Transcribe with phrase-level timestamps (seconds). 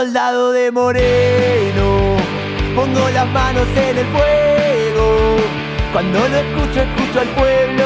[0.00, 2.16] soldado de Moreno,
[2.74, 5.36] pongo las manos en el fuego.
[5.92, 7.84] Cuando lo escucho, escucho al pueblo.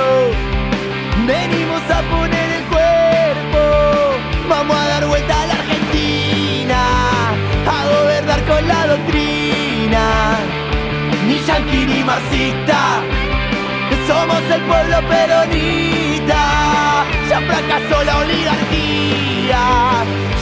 [1.26, 3.62] Venimos a poner el cuerpo,
[4.48, 6.80] vamos a dar vuelta a la Argentina,
[7.66, 10.38] a gobernar con la doctrina.
[11.26, 13.02] Ni yanqui ni marxista,
[14.06, 16.44] somos el pueblo peronista.
[17.34, 19.58] Ya fracasó la oligarquía,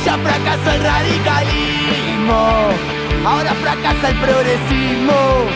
[0.04, 2.68] ya fracasó el radicalismo,
[3.24, 5.46] ahora fracasa el progresismo.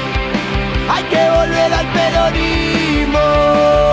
[0.88, 3.85] Hay que volver al peronismo.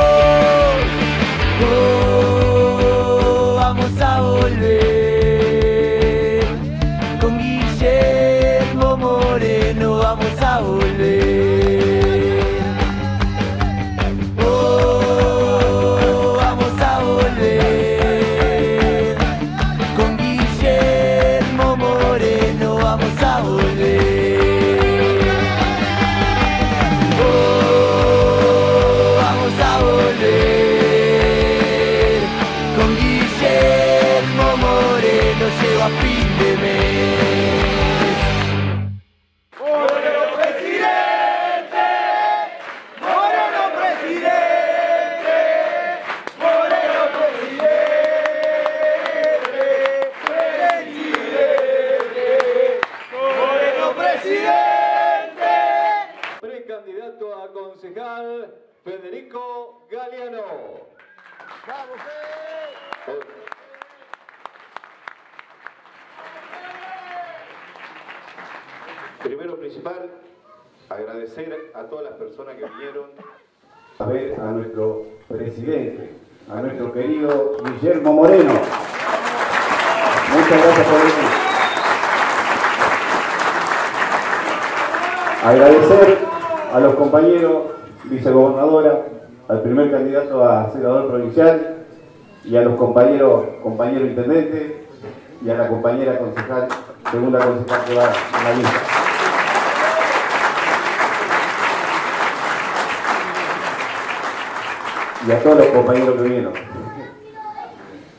[105.27, 106.53] Y a todos los compañeros que vinieron.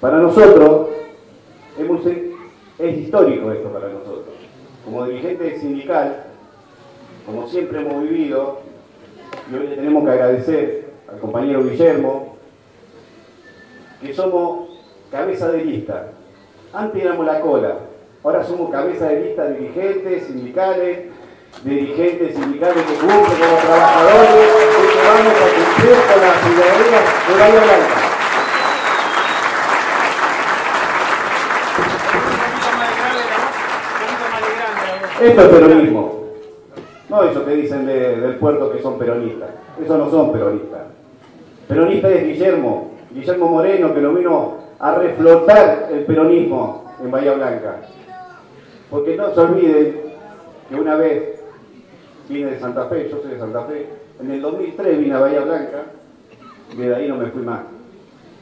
[0.01, 0.89] Para nosotros,
[2.79, 4.35] es histórico esto para nosotros.
[4.85, 6.25] Como dirigente sindical,
[7.25, 8.61] como siempre hemos vivido,
[9.51, 12.37] y hoy le tenemos que agradecer al compañero Guillermo,
[14.01, 16.13] que somos cabeza de lista.
[16.73, 17.79] Antes éramos la cola,
[18.23, 21.07] ahora somos cabeza de lista dirigentes sindicales,
[21.63, 27.61] dirigentes sindicales que cumplen con los trabajadores, vamos a cumplir con la ciudadanía de Bahía
[27.61, 28.01] Blanca.
[35.21, 36.25] Esto es peronismo.
[37.09, 39.51] No eso que dicen de- del puerto que son peronistas.
[39.83, 40.81] Eso no son peronistas.
[41.69, 47.77] Peronista es Guillermo, Guillermo Moreno, que lo vino a reflotar el peronismo en Bahía Blanca.
[48.91, 50.01] Porque no se olviden
[50.69, 51.34] que una vez
[52.29, 53.89] vine de Santa Fe, yo soy de Santa Fe,
[54.21, 55.83] en el 2003 vine a Bahía Blanca
[56.73, 57.61] y de ahí no me fui más.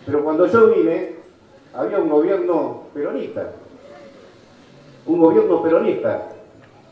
[0.07, 1.17] Pero cuando yo vine,
[1.75, 3.53] había un gobierno peronista.
[5.07, 6.29] Un gobierno peronista,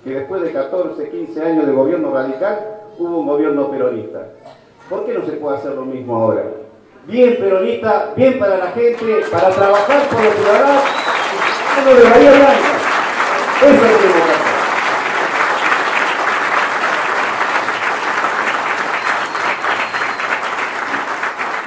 [0.02, 4.26] que después de 14, 15 años de gobierno radical, hubo un gobierno peronista.
[4.88, 6.44] ¿Por qué no se puede hacer lo mismo ahora?
[7.06, 10.82] Bien peronista, bien para la gente, para trabajar por los ciudadanos,
[11.86, 12.80] de Bahía Blanca.
[13.62, 14.50] Eso es lo que tenemos que hacer.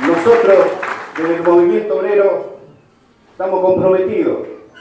[0.07, 0.65] Nosotros,
[1.17, 2.57] desde movimiento obrero,
[3.31, 4.37] estamos comprometidos,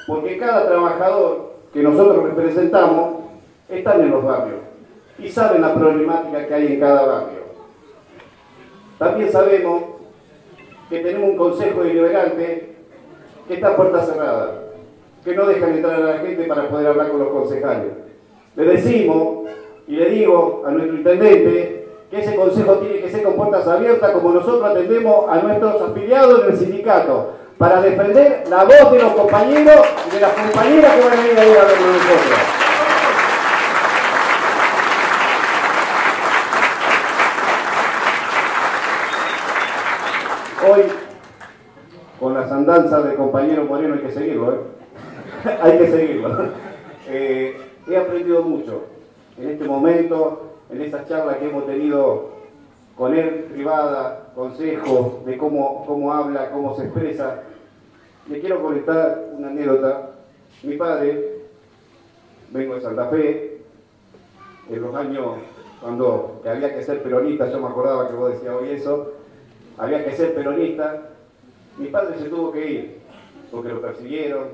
[0.06, 3.22] porque cada trabajador que nosotros representamos
[3.68, 4.60] están en los barrios
[5.18, 7.42] y saben la problemática que hay en cada barrio.
[8.98, 9.82] También sabemos
[10.88, 12.76] que tenemos un consejo deliberante
[13.48, 14.62] que está a puerta cerrada,
[15.24, 17.92] que no dejan entrar a la gente para poder hablar con los concejales.
[18.56, 19.48] Le decimos
[19.86, 21.81] y le digo a nuestro intendente
[22.12, 26.44] que ese consejo tiene que ser con puertas abiertas como nosotros atendemos a nuestros afiliados
[26.44, 31.00] en el sindicato para defender la voz de los compañeros y de las compañeras que
[31.08, 32.38] van a ir a ver con nosotros.
[40.70, 40.82] Hoy,
[42.20, 44.58] con las andanzas del compañero Moreno hay que seguirlo, ¿eh?
[45.62, 46.28] hay que seguirlo.
[47.08, 47.60] Eh,
[47.90, 48.84] he aprendido mucho
[49.36, 52.30] en este momento, en esa charla que hemos tenido
[52.96, 57.42] con él privada, consejo de cómo, cómo habla, cómo se expresa.
[58.28, 60.10] Le quiero conectar una anécdota.
[60.62, 61.42] Mi padre,
[62.50, 63.62] vengo de Santa Fe,
[64.70, 65.36] en los años
[65.80, 69.14] cuando había que ser peronista, yo me acordaba que vos decías hoy eso,
[69.76, 71.02] había que ser peronista,
[71.76, 72.98] mi padre se tuvo que ir,
[73.50, 74.44] porque lo persiguieron,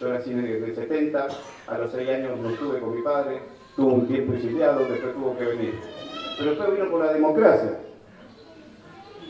[0.00, 1.28] yo nací en el 70,
[1.66, 3.40] a los 6 años no estuve con mi padre,
[3.78, 5.74] tuvo un tiempo exiliado, después tuvo que venir.
[6.36, 7.78] Pero después vino por la democracia.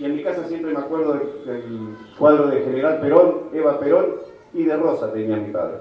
[0.01, 4.07] Y en mi casa siempre me acuerdo del, cuadro de General Perón, Eva Perón
[4.55, 5.77] y de Rosa tenía mi padre.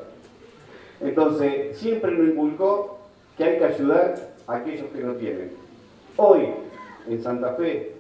[1.00, 3.00] Entonces, siempre nos inculcó
[3.38, 4.16] que hay que ayudar
[4.48, 5.52] a aquellos que no tienen.
[6.18, 6.50] Hoy,
[7.08, 7.94] en Santa Fe,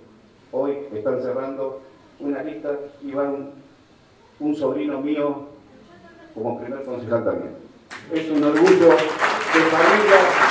[0.51, 1.79] hoy están cerrando
[2.19, 3.51] una lista y va un,
[4.41, 5.43] un sobrino mío
[6.33, 7.55] como primer concejal también.
[8.11, 10.46] Es un orgullo de familia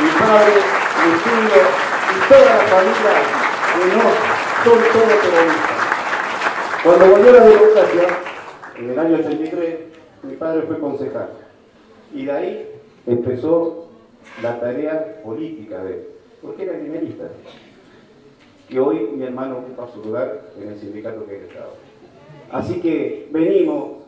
[0.00, 0.60] mi padre,
[1.04, 1.62] mi tío
[2.08, 3.14] y toda la familia
[3.74, 4.06] que no
[4.64, 5.78] son todos peronistas.
[6.82, 8.08] Cuando volvió la democracia,
[8.78, 9.78] en el año 83,
[10.22, 11.30] mi padre fue concejal.
[12.14, 12.70] Y de ahí
[13.06, 13.88] empezó
[14.42, 16.08] la tarea política de él,
[16.42, 17.24] porque era primerista.
[18.68, 21.70] Y hoy mi hermano ocupa su lugar en el sindicato que él estaba.
[22.50, 23.98] Así que venimos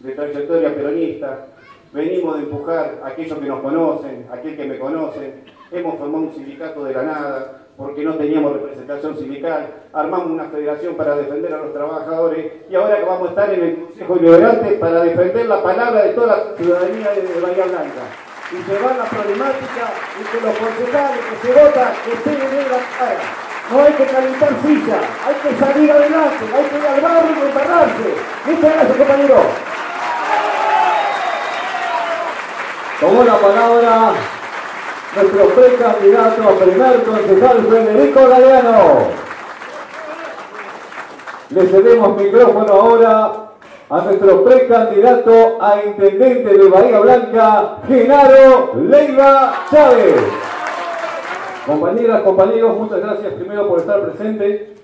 [0.00, 1.46] de trayectoria peronista,
[1.92, 5.34] venimos de empujar a aquellos que nos conocen, a aquel que me conoce,
[5.72, 10.94] hemos formado un sindicato de la nada, porque no teníamos representación sindical, armamos una federación
[10.96, 15.00] para defender a los trabajadores y ahora vamos a estar en el Consejo Deliberante para
[15.02, 18.04] defender la palabra de toda la ciudadanía de Bahía Blanca
[18.52, 19.84] y llevar la problemática
[20.18, 23.50] y que los concejales que se votan estén en la cara.
[23.70, 27.48] No hay que calentar silla, hay que salir adelante, hay que ir al barrio y
[27.48, 28.14] embarrarse.
[28.46, 29.69] Muchas gracias, compañero.
[33.00, 34.12] Tomó la palabra
[35.16, 38.80] nuestro precandidato a primer concejal Federico Galeano.
[41.48, 43.32] Le cedemos micrófono ahora
[43.88, 50.20] a nuestro precandidato a intendente de Bahía Blanca, Genaro Leiva Chávez.
[51.64, 54.74] Compañeras, compañeros, muchas gracias primero por estar presente.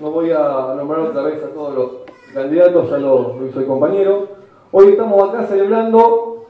[0.00, 1.90] No voy a nombrar otra vez a todos los
[2.32, 4.28] candidatos, ya lo, lo hizo el compañero.
[4.72, 6.43] Hoy estamos acá celebrando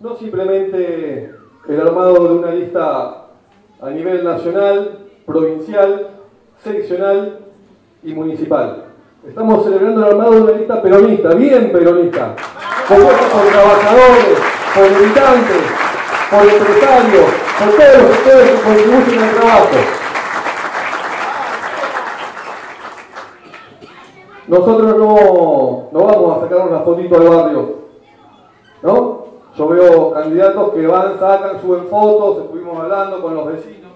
[0.00, 1.34] no simplemente
[1.68, 3.28] el armado de una lista
[3.80, 6.08] a nivel nacional, provincial,
[6.62, 7.40] seccional
[8.02, 8.84] y municipal.
[9.26, 12.36] Estamos celebrando el armado de una lista peronista, bien peronista,
[12.86, 14.38] compuesta por trabajadores,
[14.74, 15.62] por militantes,
[16.30, 17.24] por empresarios,
[17.58, 19.68] por todos los sectores que contribuyen al trabajo.
[24.46, 27.74] Nosotros no, no vamos a sacar una fotito de barrio,
[28.82, 29.15] ¿no?
[29.56, 33.90] Yo veo candidatos que van, sacan, suben fotos, estuvimos hablando con los vecinos,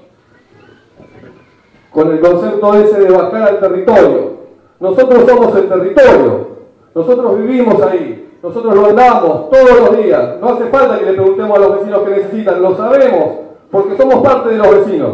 [1.93, 4.41] con el concepto ese de bajar al territorio.
[4.79, 6.47] Nosotros somos el territorio,
[6.95, 10.41] nosotros vivimos ahí, nosotros lo andamos todos los días.
[10.41, 13.27] No hace falta que le preguntemos a los vecinos qué necesitan, lo sabemos,
[13.71, 15.11] porque somos parte de los vecinos.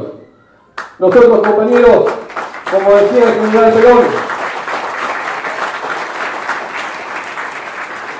[1.00, 2.04] Nosotros, compañeros,
[2.70, 3.98] como decía el general Perón,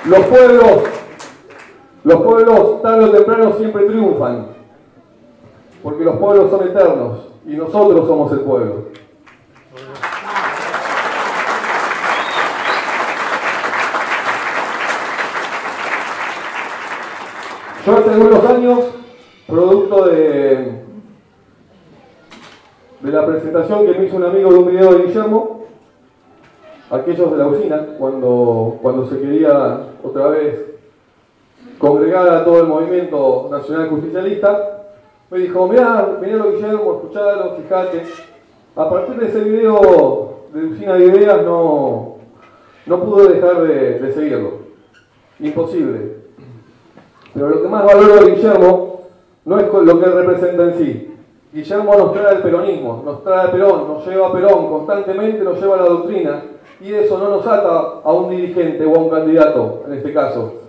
[0.07, 0.96] los pueblos
[2.07, 4.47] los pueblos tarde o temprano siempre triunfan,
[5.83, 8.75] porque los pueblos son eternos y nosotros somos el pueblo.
[17.85, 18.79] Yo hace algunos años,
[19.49, 20.85] producto de,
[23.01, 25.65] de la presentación que me hizo un amigo de un video de Guillermo,
[26.89, 30.76] aquellos de la usina, cuando, cuando se quería otra vez
[31.79, 34.85] congregar a todo el movimiento nacional justicialista,
[35.31, 38.03] me dijo, mirá, miralo Guillermo, escuchalo, fíjate.
[38.77, 42.17] A partir de ese video de Usina de Ideas no,
[42.87, 44.51] no pude dejar de, de seguirlo.
[45.41, 46.17] Imposible.
[47.35, 49.03] Pero lo que más valoro de Guillermo
[49.45, 51.17] no es lo que representa en sí,
[51.57, 55.59] Guillermo nos trae el peronismo, nos trae el Perón, nos lleva a Perón, constantemente nos
[55.59, 56.43] lleva a la doctrina
[56.81, 60.66] y eso no nos ata a un dirigente o a un candidato, en este caso.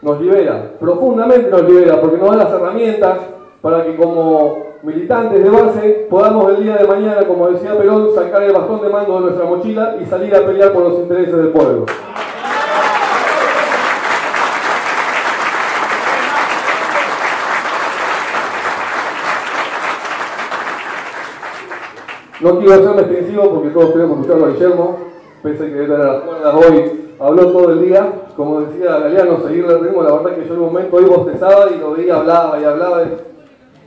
[0.00, 3.18] Nos libera, profundamente nos libera, porque nos da las herramientas
[3.60, 8.44] para que como militantes de base podamos el día de mañana, como decía Perón, sacar
[8.44, 11.48] el bastón de mando de nuestra mochila y salir a pelear por los intereses del
[11.48, 11.86] pueblo.
[22.40, 24.98] No quiero hacerme extensivo porque todos queremos escucharlo a Guillermo,
[25.42, 28.27] pese que de las cuerdas hoy habló todo el día.
[28.38, 31.72] Como decía Galeano, seguirle el ritmo, la verdad que yo en un momento hoy bostezaba
[31.72, 33.02] y lo veía, hablaba y hablaba.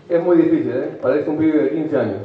[0.10, 1.00] Es muy difícil, ¿eh?
[1.01, 2.17] Parece un pibe de 15 años.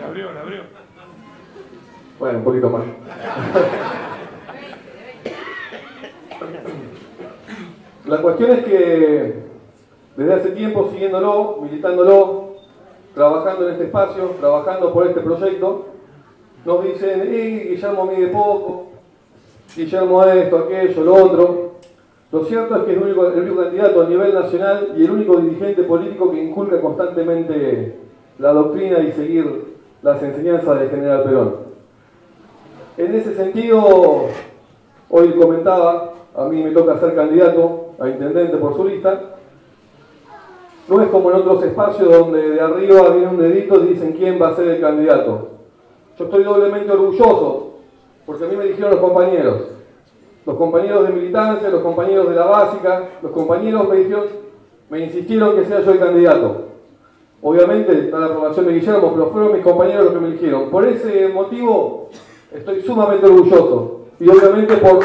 [0.00, 0.60] La abrió, la abrió.
[2.20, 2.82] Bueno, un poquito más.
[8.06, 9.42] La cuestión es que
[10.16, 12.54] desde hace tiempo siguiéndolo, militándolo,
[13.16, 15.93] trabajando en este espacio, trabajando por este proyecto,
[16.64, 18.86] nos dicen, eh, Guillermo mide poco,
[19.76, 21.74] Guillermo esto, aquello, lo otro.
[22.32, 25.10] Lo cierto es que es el único, el único candidato a nivel nacional y el
[25.10, 27.96] único dirigente político que inculca constantemente
[28.38, 31.54] la doctrina y seguir las enseñanzas del general Perón.
[32.96, 34.26] En ese sentido,
[35.10, 39.20] hoy comentaba, a mí me toca ser candidato a intendente por su lista,
[40.88, 44.40] no es como en otros espacios donde de arriba viene un dedito y dicen quién
[44.40, 45.53] va a ser el candidato.
[46.18, 47.72] Yo estoy doblemente orgulloso,
[48.24, 49.62] porque a mí me dijeron los compañeros,
[50.46, 54.24] los compañeros de militancia, los compañeros de la básica, los compañeros me dijeron,
[54.90, 56.64] me insistieron que sea yo el candidato.
[57.42, 60.70] Obviamente está la aprobación de Guillermo, pero fueron mis compañeros los que me dijeron.
[60.70, 62.08] Por ese motivo
[62.52, 64.00] estoy sumamente orgulloso.
[64.20, 65.00] Y obviamente por,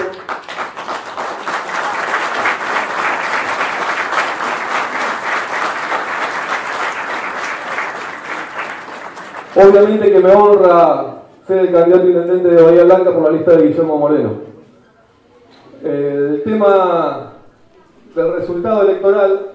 [9.62, 13.68] Obviamente que me honra ser el candidato intendente de Bahía Blanca por la lista de
[13.68, 14.30] Guillermo Moreno.
[15.84, 17.34] El tema
[18.16, 19.48] del resultado electoral,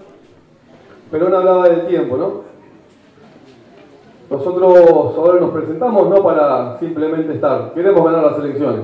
[1.11, 2.45] Perón hablaba del tiempo, ¿no?
[4.29, 8.81] Nosotros ahora nos presentamos no para simplemente estar, queremos ganar las elecciones.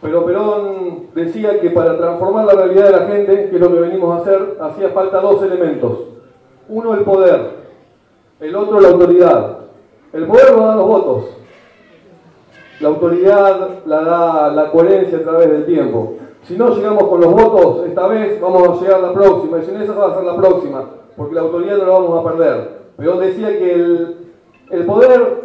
[0.00, 3.80] Pero Perón decía que para transformar la realidad de la gente, que es lo que
[3.80, 5.98] venimos a hacer, hacía falta dos elementos.
[6.68, 7.50] Uno el poder,
[8.38, 9.58] el otro la autoridad.
[10.12, 11.24] El poder lo dan los votos.
[12.80, 16.14] La autoridad la da la coherencia a través del tiempo.
[16.44, 19.58] Si no llegamos con los votos esta vez, vamos a llegar la próxima.
[19.58, 20.84] Y si no, esa va a ser la próxima,
[21.16, 22.78] porque la autoridad no la vamos a perder.
[22.96, 24.16] Pero decía que el,
[24.70, 25.42] el poder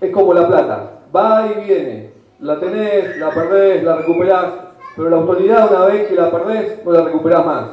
[0.00, 0.90] es como la plata.
[1.14, 2.12] Va y viene.
[2.40, 4.52] La tenés, la perdés, la recuperás.
[4.96, 7.64] Pero la autoridad, una vez que la perdés, no la recuperás más.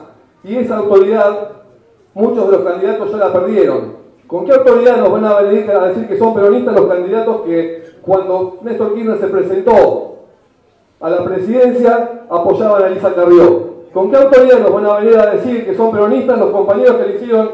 [0.44, 1.50] Y esa autoridad,
[2.14, 4.01] muchos de los candidatos ya la perdieron.
[4.32, 7.84] ¿Con qué autoridad nos van a venir a decir que son peronistas los candidatos que
[8.02, 10.20] cuando Néstor Kirchner se presentó
[11.02, 13.72] a la presidencia apoyaban a Elisa Carrió?
[13.94, 17.08] ¿Con qué autoridad nos van a venir a decir que son peronistas los compañeros que
[17.08, 17.50] le hicieron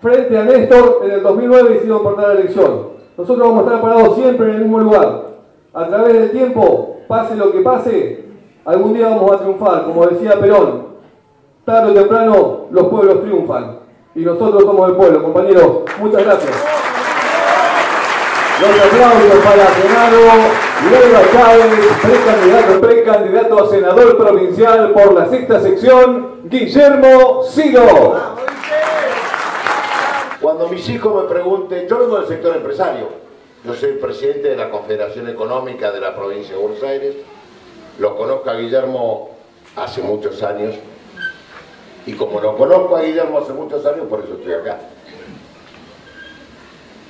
[0.00, 2.88] frente a Néstor en el 2009 y hicieron perder la elección?
[3.18, 5.24] Nosotros vamos a estar parados siempre en el mismo lugar.
[5.74, 8.24] A través del tiempo, pase lo que pase,
[8.64, 9.84] algún día vamos a triunfar.
[9.84, 10.84] Como decía Perón,
[11.66, 13.87] tarde o temprano los pueblos triunfan
[14.18, 15.82] y nosotros somos el pueblo, compañeros.
[16.00, 16.50] Muchas gracias.
[18.60, 20.18] Los aplausos para Genaro
[20.90, 28.16] Leiva Chávez, precandidato, precandidato a senador provincial por la sexta sección, Guillermo Silo.
[30.40, 33.06] Cuando mis hijos me pregunten, yo vengo del sector empresario,
[33.64, 37.14] yo soy presidente de la Confederación Económica de la provincia de Buenos Aires,
[38.00, 39.30] lo conozco a Guillermo
[39.76, 40.74] hace muchos años,
[42.06, 44.78] y como lo conozco a Guillermo hace muchos años, por eso estoy acá.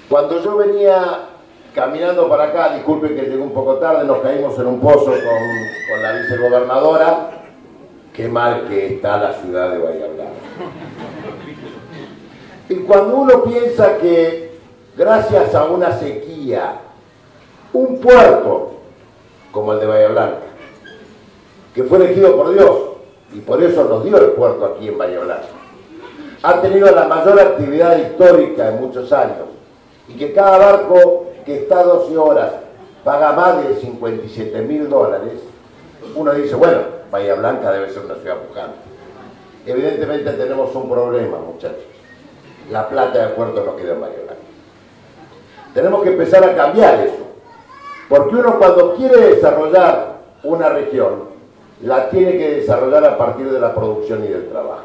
[0.08, 1.28] Cuando yo venía
[1.74, 5.90] caminando para acá, disculpen que llegué un poco tarde, nos caímos en un pozo con,
[5.90, 7.30] con la vicegobernadora,
[8.12, 10.32] qué mal que está la ciudad de Bahía Blanca.
[12.68, 14.58] Y cuando uno piensa que
[14.96, 16.80] gracias a una sequía,
[17.72, 18.72] un puerto
[19.52, 20.38] como el de Bahía Blanca,
[21.74, 22.87] que fue elegido por Dios,
[23.32, 25.48] y por eso nos dio el puerto aquí en Bahía Blanca,
[26.42, 29.48] ha tenido la mayor actividad histórica en muchos años,
[30.08, 32.52] y que cada barco que está 12 horas
[33.04, 35.34] paga más de 57 mil dólares,
[36.14, 36.80] uno dice, bueno,
[37.10, 38.78] Bahía Blanca debe ser una ciudad pujante.
[39.66, 41.84] Evidentemente tenemos un problema, muchachos
[42.70, 44.42] la plata de puerto no queda en Bahía Blanca.
[45.74, 47.26] Tenemos que empezar a cambiar eso.
[48.08, 51.27] Porque uno cuando quiere desarrollar una región,
[51.82, 54.82] la tiene que desarrollar a partir de la producción y del trabajo.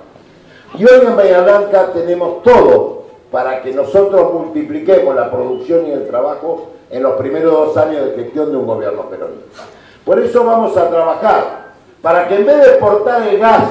[0.77, 6.07] Y hoy en Bahía Blanca tenemos todo para que nosotros multipliquemos la producción y el
[6.07, 9.63] trabajo en los primeros dos años de gestión de un gobierno peronista.
[10.05, 11.63] Por eso vamos a trabajar
[12.01, 13.63] para que en vez de exportar el gas,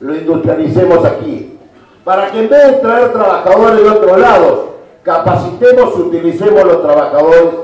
[0.00, 1.58] lo industrialicemos aquí.
[2.04, 4.58] Para que en vez de traer trabajadores de otros lados,
[5.02, 7.54] capacitemos, utilicemos los trabajadores,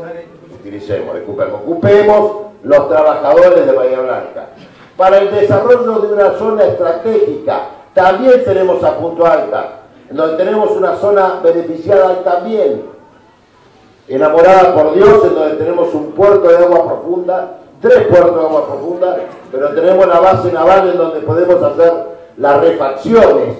[0.60, 4.48] utilicemos, ocupemos, ocupemos los trabajadores de Bahía Blanca.
[5.02, 10.70] Para el desarrollo de una zona estratégica, también tenemos a Punto Alta, en donde tenemos
[10.76, 12.84] una zona beneficiada también,
[14.06, 18.64] enamorada por Dios, en donde tenemos un puerto de agua profunda, tres puertos de agua
[18.68, 19.16] profunda,
[19.50, 21.92] pero tenemos la base naval en donde podemos hacer
[22.36, 23.56] las refacciones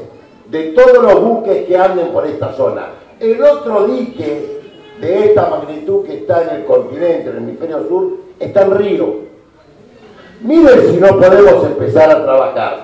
[0.46, 2.86] de todos los buques que anden por esta zona.
[3.18, 4.60] El otro dique
[5.00, 9.31] de esta magnitud que está en el continente, en el hemisferio sur, está en Río.
[10.42, 12.76] Miren si no podemos empezar a trabajar,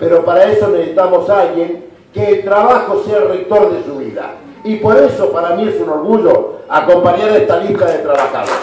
[0.00, 4.32] pero para eso necesitamos a alguien que el trabajo sea el rector de su vida.
[4.64, 8.54] Y por eso para mí es un orgullo acompañar esta lista de trabajadores.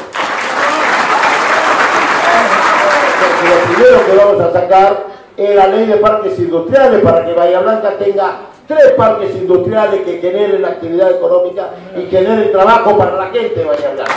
[3.22, 5.06] Porque lo primero que vamos a sacar
[5.38, 8.32] es la ley de parques industriales para que Bahía Blanca tenga
[8.68, 13.92] tres parques industriales que generen actividad económica y generen trabajo para la gente de Bahía
[13.94, 14.14] Blanca.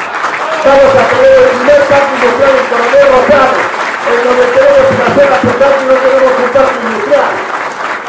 [0.64, 3.73] Vamos a tener el primer parque industrial en Coronel Rosales,
[4.10, 4.44] en donde
[4.94, 7.32] una zona portátil y no tenemos un parque industrial.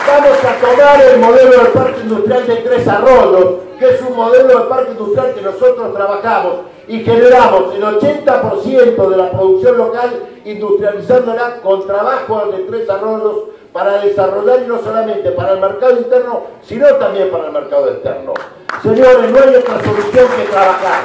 [0.08, 3.46] Vamos a tomar el modelo del parque industrial de Tres Arroyos,
[3.80, 6.54] que es un modelo de parque industrial que nosotros trabajamos
[6.88, 10.10] y generamos el 80% de la producción local
[10.46, 16.44] industrializándola con trabajo de Tres Arroyos para desarrollar y no solamente para el mercado interno,
[16.64, 18.34] sino también para el mercado externo.
[18.82, 21.02] Señores, no hay otra solución que trabajar.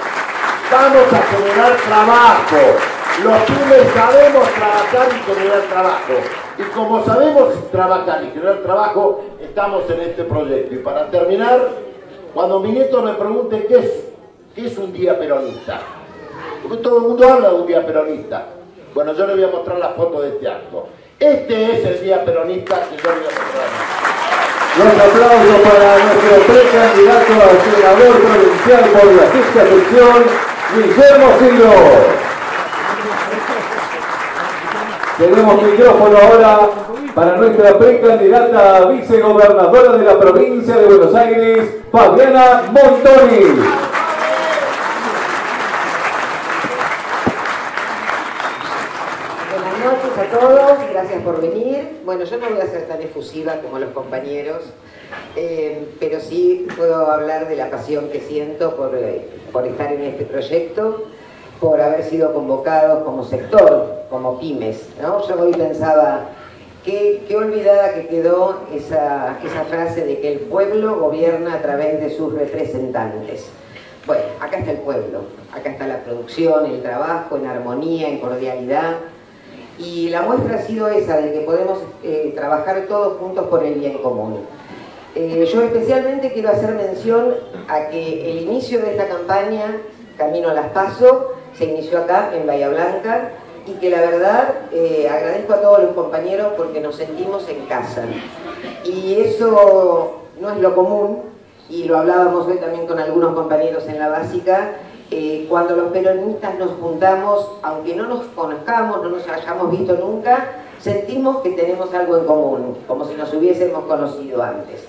[0.70, 2.56] Vamos a generar trabajo.
[3.24, 6.12] Los pymes sabemos trabajar y generar trabajo.
[6.58, 10.74] Y como sabemos trabajar y generar trabajo, estamos en este proyecto.
[10.74, 11.60] Y para terminar,
[12.32, 14.04] cuando mi nieto me pregunte qué es,
[14.54, 15.80] qué es un día peronista,
[16.62, 18.46] porque todo el mundo habla de un día peronista.
[18.94, 20.86] Bueno, yo le voy a mostrar la foto de este acto.
[21.18, 24.00] Este es el día peronista que yo le voy a mostrar.
[24.78, 30.24] Los aplausos para nuestro precandidato a senador provincial por la sexta sección,
[30.74, 31.74] Guillermo Silva.
[35.18, 36.70] Tenemos micrófono ahora
[37.14, 43.80] para nuestra precandidata vicegobernadora de la provincia de Buenos Aires, Fabiana Montoni.
[49.50, 52.00] Buenas noches a todos, gracias por venir.
[52.04, 54.62] Bueno, yo no voy a ser tan efusiva como los compañeros,
[55.36, 60.02] eh, pero sí puedo hablar de la pasión que siento por, eh, por estar en
[60.02, 61.04] este proyecto,
[61.60, 64.88] por haber sido convocados como sector, como pymes.
[65.00, 65.26] ¿no?
[65.26, 66.28] Yo hoy pensaba,
[66.84, 72.00] qué, qué olvidada que quedó esa, esa frase de que el pueblo gobierna a través
[72.00, 73.50] de sus representantes.
[74.06, 75.20] Bueno, acá está el pueblo,
[75.52, 78.96] acá está la producción, el trabajo, en armonía, en cordialidad.
[79.78, 83.74] Y la muestra ha sido esa, de que podemos eh, trabajar todos juntos por el
[83.74, 84.40] bien común.
[85.14, 87.34] Eh, yo especialmente quiero hacer mención
[87.68, 89.76] a que el inicio de esta campaña,
[90.16, 93.30] Camino a las Paso, se inició acá, en Bahía Blanca,
[93.66, 98.04] y que la verdad eh, agradezco a todos los compañeros porque nos sentimos en casa.
[98.84, 101.22] Y eso no es lo común,
[101.68, 104.74] y lo hablábamos hoy también con algunos compañeros en la básica,
[105.10, 110.52] eh, cuando los peronistas nos juntamos, aunque no nos conozcamos, no nos hayamos visto nunca,
[110.78, 114.86] sentimos que tenemos algo en común, como si nos hubiésemos conocido antes.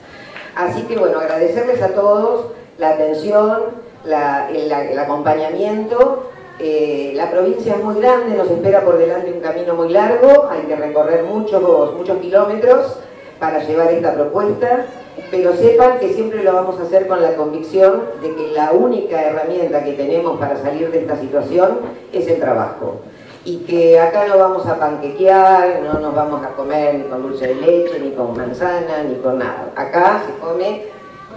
[0.56, 3.62] Así que bueno, agradecerles a todos la atención,
[4.06, 6.32] el acompañamiento.
[6.60, 10.62] Eh, la provincia es muy grande, nos espera por delante un camino muy largo, hay
[10.62, 12.98] que recorrer muchos, muchos kilómetros
[13.40, 14.86] para llevar esta propuesta,
[15.32, 19.24] pero sepan que siempre lo vamos a hacer con la convicción de que la única
[19.24, 21.80] herramienta que tenemos para salir de esta situación
[22.14, 23.00] es el trabajo.
[23.44, 27.48] Y que acá no vamos a panquequear, no nos vamos a comer ni con dulce
[27.48, 29.72] de leche, ni con manzana, ni con nada.
[29.76, 30.84] Acá se come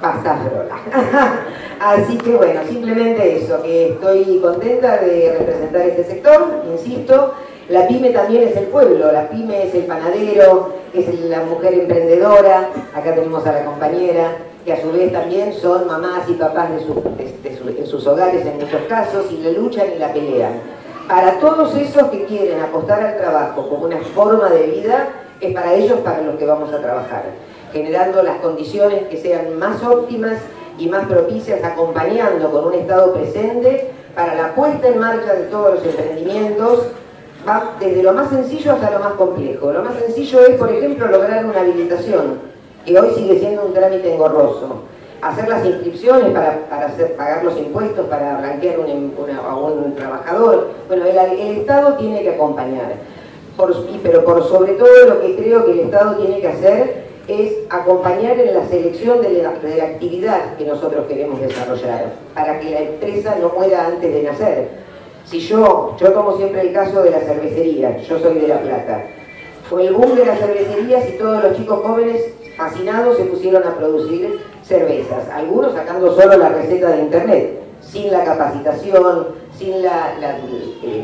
[0.01, 0.77] pasta frola.
[1.81, 7.35] Así que bueno, simplemente eso, que estoy contenta de representar este sector, insisto,
[7.69, 12.69] la pyme también es el pueblo, la pyme es el panadero, es la mujer emprendedora,
[12.95, 16.81] acá tenemos a la compañera, que a su vez también son mamás y papás de,
[16.81, 20.61] su, de, en sus hogares en muchos casos y la luchan y la pelean.
[21.09, 25.09] Para todos esos que quieren apostar al trabajo como una forma de vida,
[25.41, 27.25] es para ellos para los que vamos a trabajar,
[27.73, 30.39] generando las condiciones que sean más óptimas
[30.79, 35.75] y más propicias, acompañando con un Estado presente para la puesta en marcha de todos
[35.75, 36.87] los emprendimientos
[37.79, 39.73] desde lo más sencillo hasta lo más complejo.
[39.73, 42.39] Lo más sencillo es, por ejemplo, lograr una habilitación,
[42.87, 44.85] que hoy sigue siendo un trámite engorroso.
[45.23, 50.71] Hacer las inscripciones para, para pagar los impuestos, para blanquear un, a un trabajador.
[50.89, 52.93] Bueno, el, Estado tiene que acompañar.
[54.03, 58.39] Pero por sobre todo lo que creo que el Estado tiene que hacer es acompañar
[58.39, 62.81] en la selección de la, de la, actividad que nosotros queremos desarrollar, para que la
[62.81, 64.69] empresa no muera antes de nacer.
[65.25, 69.07] Si yo, yo tomo siempre el caso de la cervecería, yo soy de La Plata,
[69.71, 73.77] fue el boom de las cervecerías y todos los chicos jóvenes fascinados se pusieron a
[73.77, 80.39] producir cervezas, algunos sacando solo la receta de internet, sin la capacitación, sin la, la,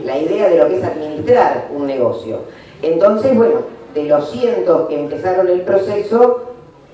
[0.05, 2.41] la idea de lo que es administrar un negocio.
[2.83, 3.61] Entonces, bueno,
[3.95, 6.45] de los cientos que empezaron el proceso,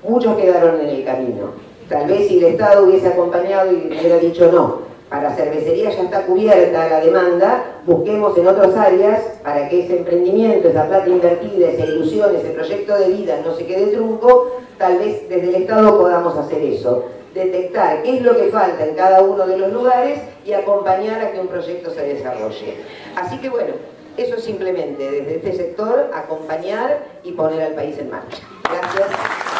[0.07, 1.51] muchos quedaron en el camino.
[1.89, 6.21] Tal vez si el Estado hubiese acompañado y hubiera dicho no, para cervecería ya está
[6.23, 11.85] cubierta la demanda, busquemos en otras áreas para que ese emprendimiento, esa plata invertida, esa
[11.85, 16.37] ilusión, ese proyecto de vida no se quede trunco, tal vez desde el Estado podamos
[16.37, 20.53] hacer eso, detectar qué es lo que falta en cada uno de los lugares y
[20.53, 22.75] acompañar a que un proyecto se desarrolle.
[23.15, 23.73] Así que bueno,
[24.17, 28.39] eso es simplemente desde este sector acompañar y poner al país en marcha.
[28.63, 29.56] Gracias.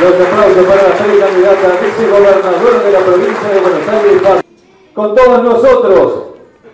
[0.00, 4.44] Los aplausos para la precandidata a vicegobernadora de la provincia de Buenos Aires.
[4.92, 6.12] Con todos nosotros,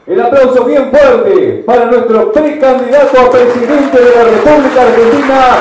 [0.06, 5.59] el aplauso bien fuerte para nuestro precandidato a presidente de la República Argentina,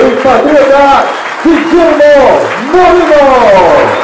[0.00, 1.04] el patriota
[1.44, 2.40] Guillermo
[2.72, 4.03] Moreno.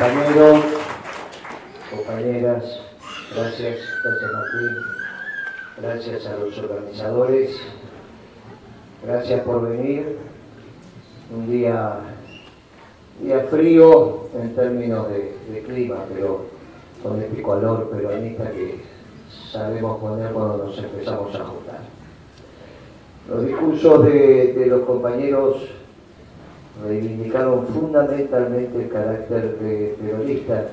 [0.00, 0.64] Compañeros,
[1.90, 2.80] compañeras,
[3.36, 4.76] gracias, gracias Martín,
[5.76, 7.60] gracias a los organizadores,
[9.04, 10.16] gracias por venir.
[11.36, 11.98] Un día,
[13.20, 16.46] día frío en términos de, clima, pero
[17.02, 18.80] con este calor peronista que
[19.52, 21.80] sabemos poner cuando nos empezamos a juntar.
[23.28, 25.68] Los discursos de los compañeros
[26.86, 30.64] reivindicaron fundamentalmente el carácter de peronista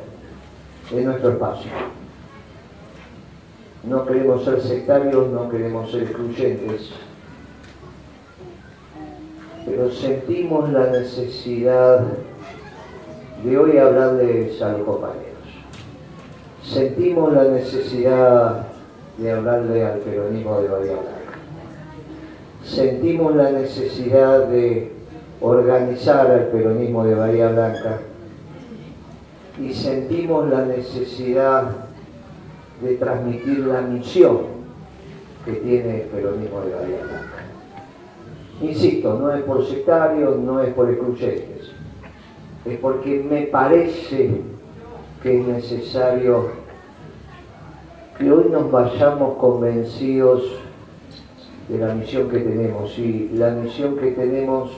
[0.92, 1.72] de nuestro espacio.
[3.84, 6.92] No queremos ser sectarios, no queremos ser excluyentes,
[9.66, 12.02] pero sentimos la necesidad
[13.44, 15.28] de hoy hablarles a los compañeros.
[16.64, 18.68] Sentimos la necesidad
[19.18, 21.12] de hablarle al peronismo de Bahía Blanca.
[22.64, 24.97] Sentimos la necesidad de
[25.42, 28.00] organizar al peronismo de Bahía Blanca
[29.62, 31.64] y sentimos la necesidad
[32.82, 34.40] de transmitir la misión
[35.46, 37.44] que tiene el peronismo de Bahía Blanca.
[38.62, 41.72] Insisto, no es por sectarios, no es por excluyentes,
[42.66, 44.42] es porque me parece
[45.22, 46.50] que es necesario
[48.18, 50.44] que hoy nos vayamos convencidos
[51.70, 54.72] de la misión que tenemos y la misión que tenemos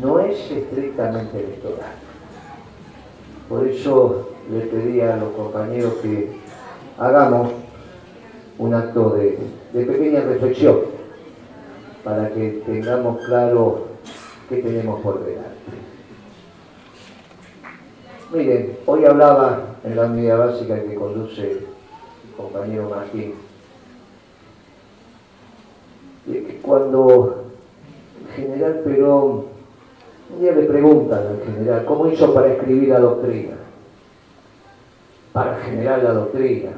[0.00, 1.92] no es estrictamente electoral.
[3.48, 6.38] Por eso le pedí a los compañeros que
[6.98, 7.52] hagamos
[8.58, 9.38] un acto de,
[9.72, 10.78] de pequeña reflexión
[12.02, 13.88] para que tengamos claro
[14.48, 15.54] qué tenemos por delante.
[18.32, 21.66] Miren, hoy hablaba en la unidad básica que conduce el
[22.36, 23.34] compañero Martín,
[26.26, 27.44] de que cuando
[28.20, 29.53] el general Perón
[30.30, 33.56] un día le preguntan al general, ¿cómo hizo para escribir la doctrina?
[35.32, 36.70] Para generar la doctrina,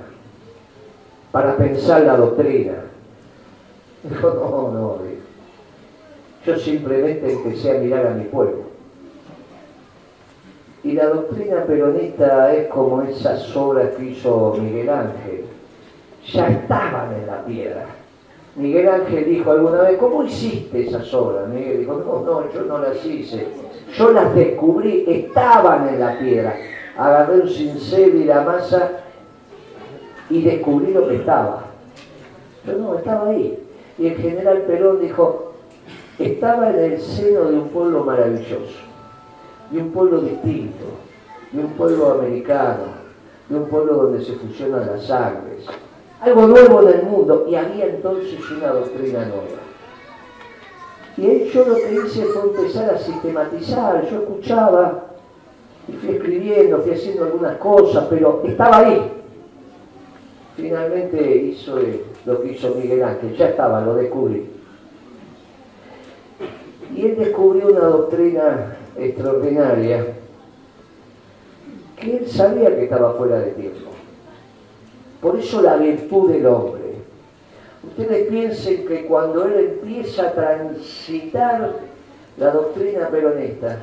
[1.31, 2.75] para pensar la doctrina.
[4.03, 4.99] Dijo, no, no,
[6.47, 8.67] yo simplemente empecé a mirar a mi pueblo.
[10.85, 15.45] Y la doctrina peronista es como esas obras que hizo Miguel Ángel.
[16.33, 17.87] Ya estaban en la piedra.
[18.57, 21.49] Miguel Ángel dijo alguna vez, ¿cómo hiciste esas obras?
[21.49, 23.47] Miguel dijo, no, no, yo no las hice.
[23.97, 26.57] Yo las descubrí, estaban en la piedra.
[26.97, 28.91] Agarré un cincel y la masa
[30.31, 31.65] y descubrí lo que estaba.
[32.65, 33.59] Pero no, estaba ahí.
[33.99, 35.53] Y el general Perón dijo,
[36.19, 38.81] estaba en el seno de un pueblo maravilloso,
[39.71, 40.85] de un pueblo distinto,
[41.53, 42.85] de un pueblo americano,
[43.49, 45.67] de un pueblo donde se fusionan las sangres,
[46.27, 49.63] algo nuevo en el mundo, y había entonces una doctrina nueva.
[51.17, 55.05] Y ahí yo lo que hice fue empezar a sistematizar, yo escuchaba,
[55.89, 59.13] y fui escribiendo, fui haciendo algunas cosas, pero estaba ahí.
[60.57, 64.51] Finalmente hizo el, lo que hizo Miguel Ángel, ya estaba, lo descubrí.
[66.95, 70.07] Y él descubrió una doctrina extraordinaria
[71.97, 73.96] que él sabía que estaba fuera de tiempo.
[75.21, 76.83] Por eso la virtud del hombre.
[77.87, 81.73] Ustedes piensen que cuando él empieza a transitar
[82.37, 83.79] la doctrina peronista,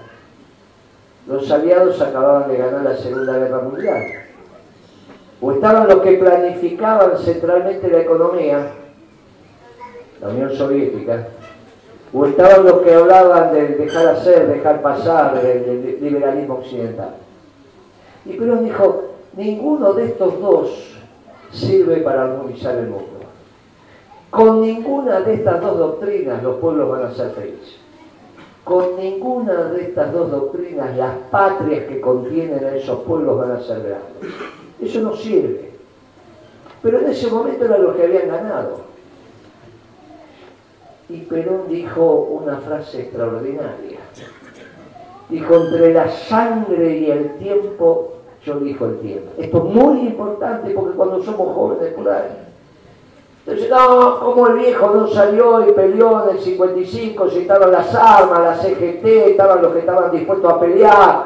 [1.28, 4.02] los aliados acababan de ganar la Segunda Guerra Mundial.
[5.42, 8.68] O estaban los que planificaban centralmente la economía,
[10.22, 11.28] la Unión Soviética,
[12.14, 17.16] o estaban los que hablaban de dejar hacer, dejar pasar, del, liberalismo occidental.
[18.26, 19.04] Y Perón dijo,
[19.36, 20.93] ninguno de estos dos
[21.54, 23.08] sirve para armonizar el mundo.
[24.30, 27.78] Con ninguna de estas dos doctrinas los pueblos van a ser felices.
[28.64, 33.62] Con ninguna de estas dos doctrinas las patrias que contienen a esos pueblos van a
[33.62, 34.34] ser grandes.
[34.82, 35.72] Eso no sirve.
[36.82, 38.82] Pero en ese momento era lo que habían ganado.
[41.10, 44.00] Y Perón dijo una frase extraordinaria.
[45.30, 48.14] Dijo, entre la sangre y el tiempo,
[48.46, 49.32] yo dijo el tiempo.
[49.38, 52.44] Esto es muy importante porque cuando somos jóvenes ahí,
[53.46, 57.94] entonces, no, como el viejo no salió y peleó en el 55, si estaban las
[57.94, 61.26] armas, la CGT, estaban los que estaban dispuestos a pelear.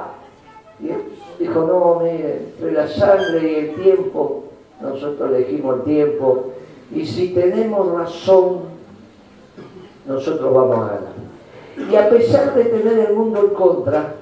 [0.80, 1.04] Y él
[1.38, 4.46] dijo, no, mire, entre la sangre y el tiempo,
[4.82, 6.54] nosotros elegimos el tiempo,
[6.92, 8.62] y si tenemos razón,
[10.08, 11.92] nosotros vamos a ganar.
[11.92, 14.16] Y a pesar de tener el mundo en contra,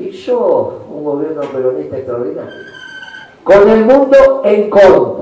[0.00, 2.50] hizo un gobierno peronista extraordinario.
[3.44, 5.20] Con el mundo en contra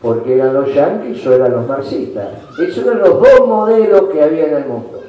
[0.00, 2.28] porque eran los yanquis o eran los marxistas.
[2.58, 5.02] Esos eran los dos modelos que había en el mundo.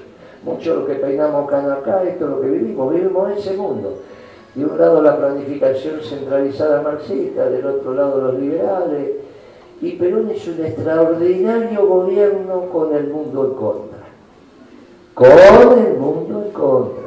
[0.43, 3.99] Muchos los que peinamos acá, acá, esto es lo que vivimos, vivimos en ese mundo.
[4.55, 9.11] De un lado la planificación centralizada marxista, del otro lado los liberales.
[9.81, 13.99] Y Perón es un extraordinario gobierno con el mundo en contra.
[15.13, 16.98] Con el mundo en contra.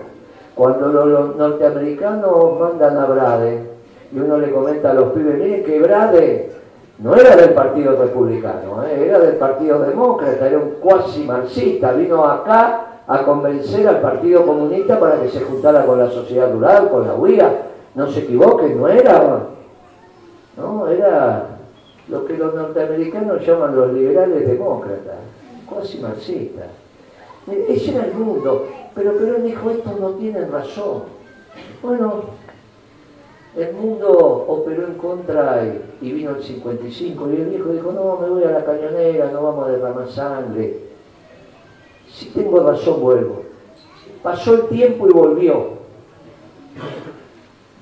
[0.55, 3.73] Cuando los norteamericanos mandan a Brade,
[4.13, 6.53] y uno le comenta a los pibes, miren que Brade
[6.99, 9.07] no era del Partido Republicano, ¿eh?
[9.07, 15.01] era del Partido Demócrata, era un cuasi marxista, vino acá a convencer al Partido Comunista
[15.01, 17.67] para que se juntara con la sociedad rural, con la UIA.
[17.95, 19.41] No se equivoquen, no era,
[20.57, 21.47] no, era
[22.09, 25.17] lo que los norteamericanos llaman los liberales demócratas,
[25.69, 26.67] cuasi marxistas.
[27.69, 31.05] Ese era el mundo, pero Perón dijo, estos no tienen razón.
[31.83, 32.25] Bueno,
[33.57, 34.09] el mundo
[34.49, 35.63] operó en contra
[36.01, 39.43] y, vino el 55 y el viejo dijo, no, me voy a la cañonera, no
[39.43, 40.79] vamos a derramar sangre.
[42.11, 43.43] Si tengo razón, vuelvo.
[44.23, 45.83] Pasó el tiempo y volvió.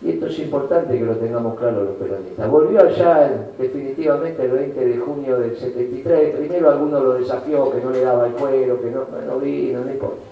[0.02, 2.50] Y esto es importante que lo tengamos claro los peronistas.
[2.50, 6.36] Volvió allá definitivamente el 20 de junio del 73.
[6.36, 9.90] Primero alguno lo desafió, que no le daba el cuero, que no, no vino, no
[9.90, 10.22] importa.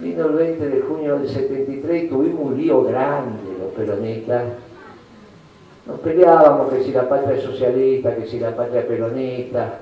[0.00, 4.44] Vino el 20 de junio del 73 y tuvimos un lío grande los peronistas.
[5.86, 9.80] Nos peleábamos que si la patria es socialista, que si la patria es peronista.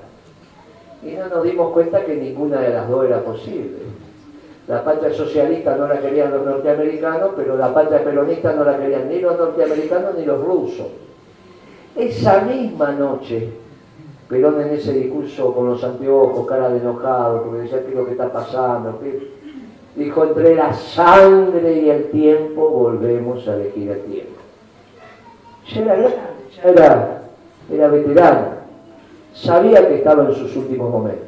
[1.03, 3.77] Y no nos dimos cuenta que ninguna de las dos era posible.
[4.67, 9.07] La patria socialista no la querían los norteamericanos, pero la patria peronista no la querían
[9.07, 10.87] ni los norteamericanos ni los rusos.
[11.95, 13.49] Esa misma noche,
[14.27, 18.05] Perón en ese discurso con los anteojos, cara de enojado, porque decía, ¿qué es lo
[18.05, 18.99] que está pasando?
[19.95, 24.39] Dijo, entre la sangre y el tiempo volvemos a elegir el tiempo.
[25.73, 27.21] Ya era ya era,
[27.71, 28.47] era veterano,
[29.33, 31.27] sabía que estaba en sus últimos momentos.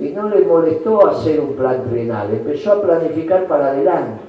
[0.00, 4.22] Y no le molestó hacer un plan trienal, empezó a planificar para adelante.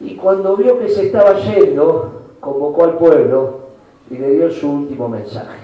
[0.00, 3.60] Y cuando vio que se estaba yendo, convocó al pueblo
[4.10, 5.60] y le dio su último mensaje.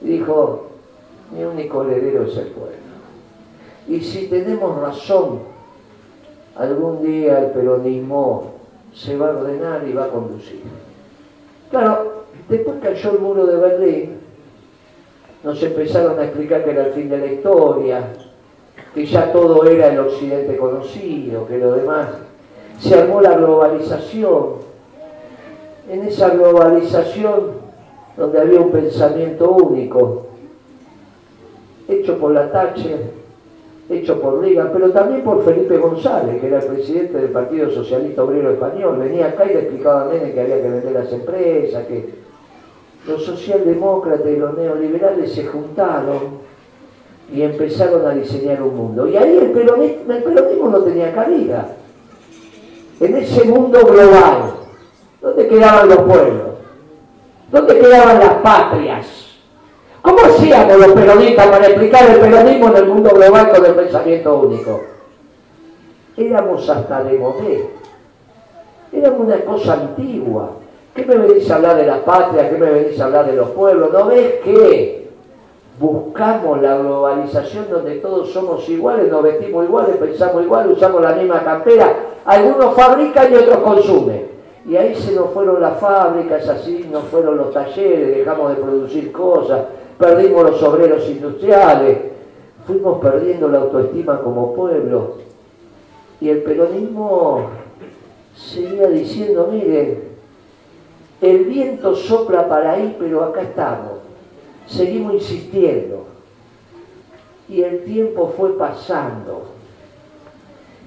[0.00, 0.66] Dijo,
[1.32, 2.85] mi único heredero es el pueblo.
[3.88, 5.40] Y si tenemos razón,
[6.56, 8.52] algún día el peronismo
[8.92, 10.62] se va a ordenar y va a conducir.
[11.70, 14.16] Claro, después cayó el muro de Berlín,
[15.44, 18.12] nos empezaron a explicar que era el fin de la historia,
[18.94, 22.08] que ya todo era el occidente conocido, que lo demás.
[22.80, 24.66] Se armó la globalización.
[25.88, 27.52] En esa globalización,
[28.16, 30.26] donde había un pensamiento único,
[31.86, 33.15] hecho por la Thatcher,
[33.88, 38.24] hecho por Reagan, pero también por Felipe González, que era el presidente del Partido Socialista
[38.24, 38.98] Obrero Español.
[38.98, 42.14] Venía acá y le explicaba a Menem que había que vender las empresas, que
[43.06, 46.46] los socialdemócratas y los neoliberales se juntaron
[47.32, 49.08] y empezaron a diseñar un mundo.
[49.08, 51.68] Y ahí el peronismo, el peronismo no tenía cabida.
[52.98, 54.54] En ese mundo global,
[55.20, 56.46] ¿dónde quedaban los pueblos?
[57.52, 59.25] ¿Dónde quedaban las patrias?
[60.06, 64.38] ¿Cómo hacíamos los peronistas para explicar el peronismo en el mundo global con el pensamiento
[64.38, 64.80] único?
[66.16, 67.70] Éramos hasta de modé.
[68.92, 70.50] Éramos una cosa antigua.
[70.94, 72.48] ¿Qué me venís a hablar de la patria?
[72.48, 73.92] ¿Qué me venís a hablar de los pueblos?
[73.92, 75.08] ¿No ves que
[75.80, 81.42] buscamos la globalización donde todos somos iguales, nos vestimos iguales, pensamos igual, usamos la misma
[81.42, 81.92] campera?
[82.24, 84.28] Algunos fabrican y otros consumen.
[84.68, 89.10] Y ahí se nos fueron las fábricas, así nos fueron los talleres, dejamos de producir
[89.10, 89.60] cosas,
[89.98, 91.98] perdimos los obreros industriales,
[92.66, 95.14] fuimos perdiendo la autoestima como pueblo.
[96.20, 97.50] Y el peronismo
[98.34, 100.04] seguía diciendo, miren,
[101.20, 103.92] el viento sopla para ahí, pero acá estamos.
[104.66, 106.04] Seguimos insistiendo.
[107.48, 109.44] Y el tiempo fue pasando.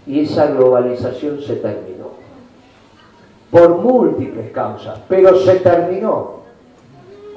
[0.05, 2.09] Y esa globalización se terminó.
[3.49, 6.38] Por múltiples causas, pero se terminó.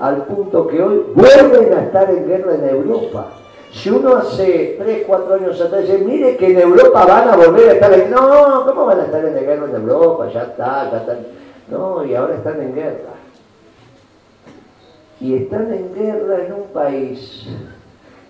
[0.03, 3.35] Al punto que hoy vuelven a estar en guerra en Europa.
[3.71, 7.69] Si uno hace 3, 4 años atrás dice, mire que en Europa van a volver
[7.69, 8.11] a estar en...
[8.11, 10.29] No, ¿cómo van a estar en guerra en Europa?
[10.35, 11.19] Ya está, ya están...
[11.71, 13.13] No, y ahora están en guerra.
[15.21, 17.47] Y están en guerra en un país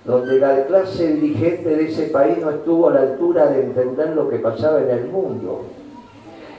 [0.04, 4.28] donde la clase dirigente de ese país no estuvo a la altura de entender lo
[4.28, 5.62] que pasaba en el mundo.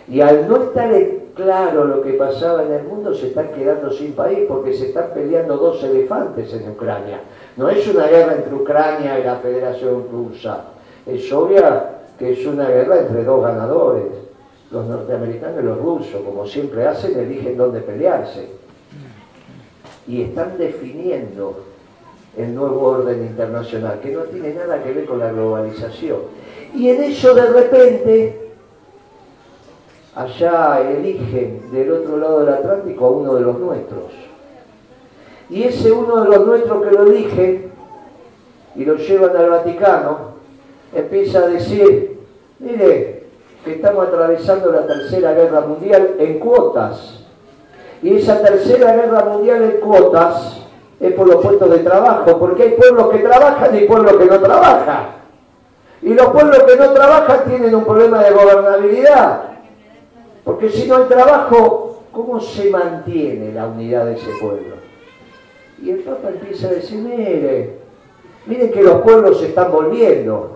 [0.08, 0.92] Y al no estar
[1.34, 5.12] claro lo que pasaba en el mundo, se están quedando sin país porque se están
[5.14, 7.22] peleando dos elefantes en Ucrania.
[7.58, 10.66] No es una guerra entre Ucrania y la Federación Rusa.
[11.06, 14.06] Es obvia que es una guerra entre dos ganadores.
[14.72, 18.48] Los norteamericanos y los rusos, como siempre hacen, eligen dónde pelearse.
[20.08, 21.64] Y están definiendo
[22.36, 26.18] el nuevo orden internacional, que no tiene nada que ver con la globalización.
[26.74, 28.43] Y en eso de repente,
[30.16, 34.12] allá eligen del otro lado del Atlántico a uno de los nuestros.
[35.50, 37.72] Y ese uno de los nuestros que lo eligen
[38.76, 40.18] y lo llevan al Vaticano,
[40.94, 42.20] empieza a decir,
[42.60, 43.24] mire,
[43.64, 47.24] que estamos atravesando la tercera guerra mundial en cuotas.
[48.02, 50.60] Y esa tercera guerra mundial en cuotas
[51.00, 54.40] es por los puestos de trabajo, porque hay pueblos que trabajan y pueblos que no
[54.40, 55.08] trabajan.
[56.02, 59.53] Y los pueblos que no trabajan tienen un problema de gobernabilidad.
[60.44, 64.76] Porque si no hay trabajo, ¿cómo se mantiene la unidad de ese pueblo?
[65.82, 67.78] Y el Papa empieza a decir, mire,
[68.46, 70.52] miren que los pueblos se están volviendo.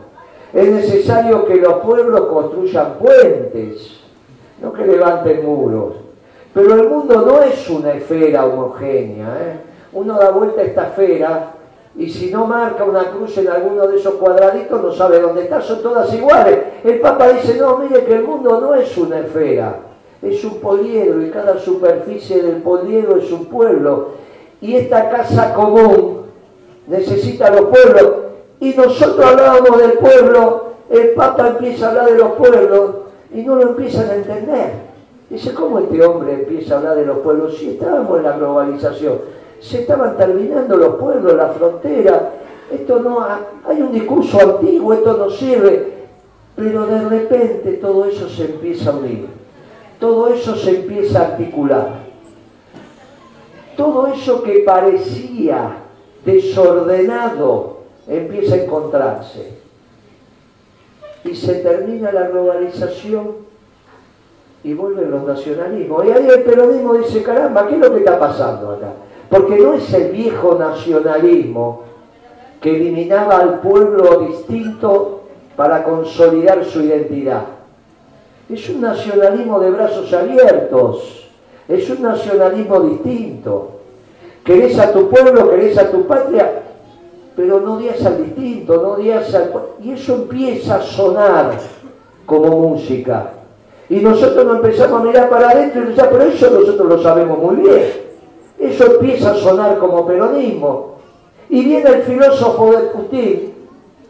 [0.53, 4.01] Es necesario que los pueblos construyan puentes,
[4.61, 5.95] no que levanten muros.
[6.53, 9.27] Pero el mundo no es una esfera homogénea.
[9.41, 9.59] ¿eh?
[9.93, 11.56] Uno da vuelta a esta esfera
[11.97, 15.61] y si no marca una cruz en alguno de esos cuadraditos no sabe dónde está,
[15.61, 16.59] son todas iguales.
[16.83, 19.79] El Papa dice, no, mire que el mundo no es una esfera,
[20.21, 24.09] es un poliedro y cada superficie del poliedro es un pueblo.
[24.61, 26.21] Y esta casa común
[26.85, 28.13] necesita a los pueblos.
[28.59, 32.91] Y nosotros hablábamos del pueblo, el Papa empieza a hablar de los pueblos
[33.33, 34.87] y no lo empiezan a entender.
[35.31, 37.57] Dice, ¿cómo este hombre empieza a hablar de los pueblos?
[37.57, 39.19] Si estábamos en la globalización,
[39.59, 42.31] se estaban terminando los pueblos, la frontera.
[42.71, 43.25] Esto no
[43.65, 45.97] hay un discurso antiguo, esto no sirve.
[46.55, 49.27] Pero de repente todo eso se empieza a unir.
[49.99, 52.07] Todo eso se empieza a articular.
[53.75, 55.77] Todo eso que parecía
[56.25, 59.57] desordenado empieza a encontrarse.
[61.23, 63.47] Y se termina la globalización
[64.63, 66.05] y vuelven los nacionalismos.
[66.05, 68.89] Y ahí el peronismo dice, caramba, ¿qué es lo que está pasando acá?
[69.29, 71.83] Porque no es el viejo nacionalismo
[72.61, 75.23] que eliminaba al pueblo distinto
[75.55, 77.43] para consolidar su identidad.
[78.49, 81.29] Es un nacionalismo de brazos abiertos,
[81.67, 83.71] es un nacionalismo distinto.
[84.43, 86.63] Querés a tu pueblo, querés a tu patria,
[87.35, 89.51] pero no odias al distinto, no odias al...
[89.83, 91.57] Y eso empieza a sonar
[92.25, 93.33] como música.
[93.89, 97.37] Y nosotros nos empezamos a mirar para adentro y decir, pero eso nosotros lo sabemos
[97.39, 98.06] muy bien.
[98.59, 100.97] Eso empieza a sonar como peronismo.
[101.49, 103.53] Y viene el filósofo de Putin,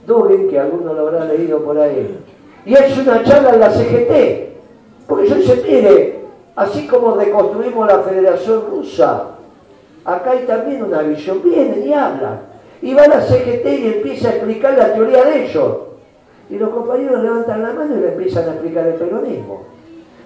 [0.06, 2.18] Dugin, que alguno lo habrá leído por ahí,
[2.66, 4.48] y hace una charla en la CGT.
[5.08, 6.20] Porque yo dice, mire,
[6.56, 9.24] así como reconstruimos la Federación Rusa,
[10.04, 11.42] acá hay también una visión.
[11.44, 12.40] Vienen y hablan.
[12.82, 15.78] Y va a la CGT y empieza a explicar la teoría de ellos.
[16.50, 19.64] Y los compañeros levantan la mano y le empiezan a explicar el peronismo.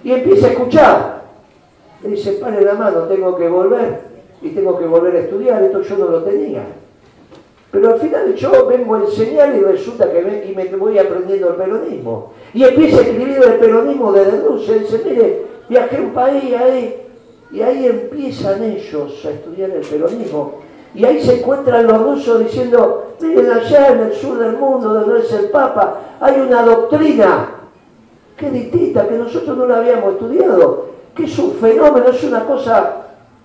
[0.02, 1.22] Y empieza a escuchar.
[2.04, 4.11] Y dice, pare la mano, tengo que volver
[4.42, 6.64] y tengo que volver a estudiar, esto yo no lo tenía.
[7.70, 11.50] Pero al final yo vengo a enseñar y resulta que ven, y me voy aprendiendo
[11.50, 12.32] el peronismo.
[12.52, 14.78] Y empieza a escribir el peronismo desde.
[14.78, 16.96] Dice, mire, viajé a un país ahí
[17.50, 20.60] Y ahí empiezan ellos a estudiar el peronismo.
[20.94, 25.20] Y ahí se encuentran los rusos diciendo, miren allá en el sur del mundo, donde
[25.20, 27.54] es el Papa, hay una doctrina
[28.36, 32.44] que es distinta, que nosotros no la habíamos estudiado, que es un fenómeno, es una
[32.44, 33.01] cosa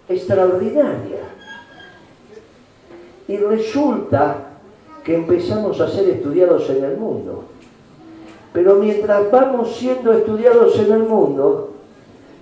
[0.09, 1.19] extraordinaria.
[3.27, 4.35] Y resulta
[5.03, 7.43] que empezamos a ser estudiados en el mundo.
[8.53, 11.71] Pero mientras vamos siendo estudiados en el mundo,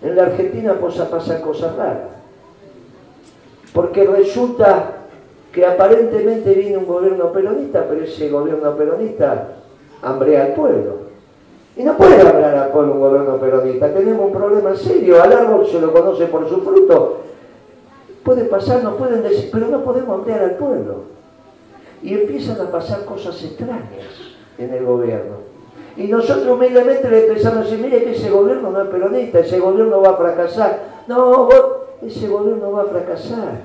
[0.01, 2.09] en la Argentina pasa, pasan cosas raras.
[3.73, 4.91] Porque resulta
[5.51, 9.47] que aparentemente viene un gobierno peronista, pero ese gobierno peronista
[10.01, 11.05] hambrea al pueblo.
[11.77, 13.93] Y no puede hablar al pueblo un gobierno peronista.
[13.93, 15.21] Tenemos un problema serio.
[15.21, 17.21] Al árbol se lo conoce por su fruto.
[18.25, 21.03] Puede pasar, nos pueden decir, pero no podemos hambrear al pueblo.
[22.01, 24.09] Y empiezan a pasar cosas extrañas
[24.57, 25.35] en el gobierno.
[25.95, 29.59] Y nosotros humildemente le empezamos a decir, mire que ese gobierno no es peronista, ese
[29.59, 30.79] gobierno va a fracasar.
[31.07, 31.47] No,
[32.01, 33.61] ese gobierno va a fracasar,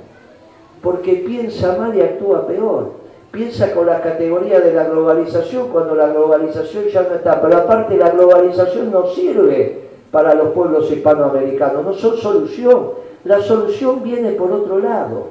[0.82, 3.00] porque piensa mal y actúa peor.
[3.30, 7.40] Piensa con la categoría de la globalización cuando la globalización ya no está.
[7.40, 12.90] Pero aparte la globalización no sirve para los pueblos hispanoamericanos, no son solución.
[13.24, 15.28] La solución viene por otro lado.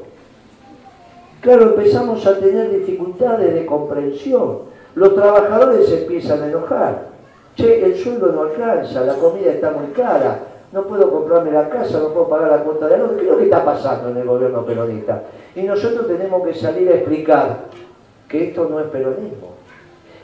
[1.41, 7.09] Claro, empezamos a tener dificultades de comprensión los trabajadores se empiezan a enojar.
[7.55, 10.39] Che, el sueldo no alcanza, la comida está muy cara,
[10.71, 13.11] no puedo comprarme la casa, no puedo pagar la cuota de luz.
[13.15, 15.23] ¿Qué es lo que está pasando en el gobierno peronista?
[15.55, 17.57] Y nosotros tenemos que salir a explicar
[18.27, 19.53] que esto no es peronismo.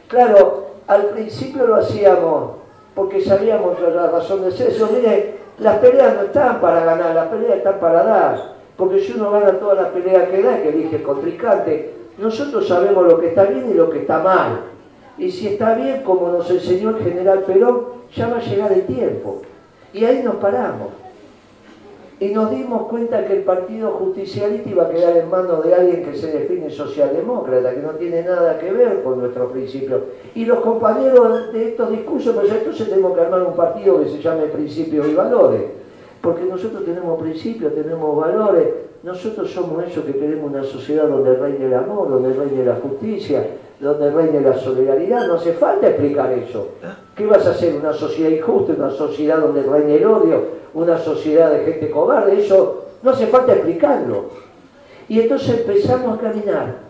[0.07, 2.51] Claro, al principio lo hacíamos
[2.93, 4.89] porque sabíamos la razón de ser eso.
[4.93, 8.56] Mire, las peleas no están para ganar, las peleas están para dar.
[8.76, 13.06] Porque si uno gana todas las peleas que da, que elige el contrincante, nosotros sabemos
[13.06, 14.62] lo que está bien y lo que está mal.
[15.18, 18.86] Y si está bien, como nos enseñó el general Perón, ya va a llegar el
[18.86, 19.41] tiempo.
[19.93, 20.89] Y ahí nos paramos.
[22.18, 26.05] Y nos dimos cuenta que el Partido Justicialista iba a quedar en manos de alguien
[26.05, 30.01] que se define socialdemócrata, que no tiene nada que ver con nuestros principios.
[30.34, 34.22] Y los compañeros de estos discursos, pues entonces tenemos que armar un partido que se
[34.22, 35.61] llame Principios y Valores.
[36.22, 38.66] Porque nosotros tenemos principios, tenemos valores,
[39.03, 43.45] nosotros somos ellos que queremos una sociedad donde reine el amor, donde reine la justicia,
[43.80, 45.28] donde reine la solidaridad.
[45.28, 46.69] No hace falta explicar eso.
[47.15, 47.76] ¿Qué vas a hacer?
[47.76, 48.73] ¿Una sociedad injusta?
[48.73, 50.43] ¿Una sociedad donde reine el odio?
[50.73, 52.39] ¿Una sociedad de gente cobarde?
[52.39, 54.26] Eso no hace falta explicarlo.
[55.07, 56.86] Y entonces empezamos a caminar.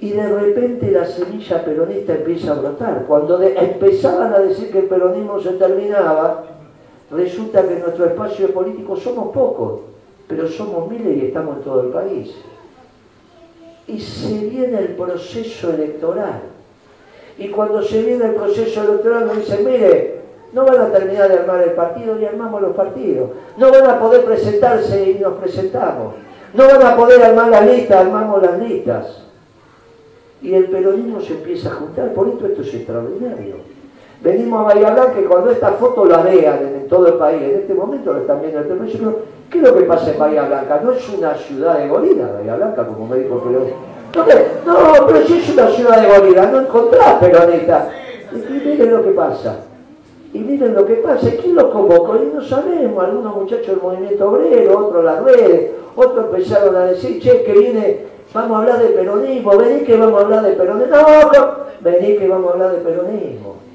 [0.00, 3.04] Y de repente la semilla peronista empieza a brotar.
[3.06, 6.44] Cuando empezaban a decir que el peronismo se terminaba,
[7.10, 9.80] resulta que en nuestro espacio político somos pocos
[10.28, 12.34] pero somos miles y estamos en todo el país.
[13.88, 16.42] Y se viene el proceso electoral.
[17.38, 20.18] Y cuando se viene el proceso electoral nos dicen, mire,
[20.52, 23.30] no van a terminar de armar el partido y armamos los partidos.
[23.56, 26.14] No van a poder presentarse y nos presentamos.
[26.54, 29.22] No van a poder armar las listas, armamos las listas.
[30.40, 32.14] Y el peronismo se empieza a juntar.
[32.14, 33.56] Por esto esto es extraordinario.
[34.20, 37.60] Venimos a Bahía Blanca y cuando esta foto la vean en todo el país, en
[37.60, 39.16] este momento lo están viendo en el televisión,
[39.48, 40.80] ¿qué es lo que pasa en Bahía Blanca?
[40.82, 44.24] No es una ciudad de gorila, Bahía Blanca, como me dijo No,
[44.66, 47.90] no, pero si es una ciudad de gorila, no encontrás peroneta.
[48.32, 49.56] Y miren lo que pasa.
[50.32, 51.30] Y miren lo que pasa.
[51.40, 52.16] ¿Quién lo convocó?
[52.16, 53.04] Y no sabemos.
[53.04, 58.00] Algunos muchachos del movimiento obrero, otros las redes, otros empezaron a decir, che, que viene,
[58.34, 60.96] vamos a hablar de peronismo, vení que vamos a hablar de peronismo.
[60.96, 61.50] No, no,
[61.80, 63.67] vení que vamos a hablar de peronismo.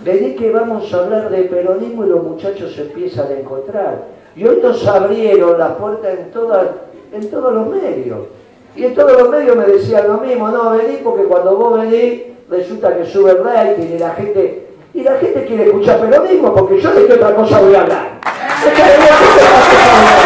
[0.00, 4.04] Vení que vamos a hablar de peronismo y los muchachos se empiezan a encontrar.
[4.36, 6.68] Y hoy nos abrieron las puertas en, todas,
[7.12, 8.20] en todos los medios.
[8.76, 12.22] Y en todos los medios me decían lo mismo, no, vení porque cuando vos venís
[12.48, 16.80] resulta que sube el rating y la gente, y la gente quiere escuchar peronismo porque
[16.80, 18.20] yo de qué otra cosa voy a hablar.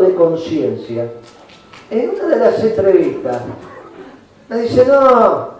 [0.00, 1.10] de conciencia.
[1.90, 3.42] En una de las entrevistas
[4.48, 5.50] me dice, no,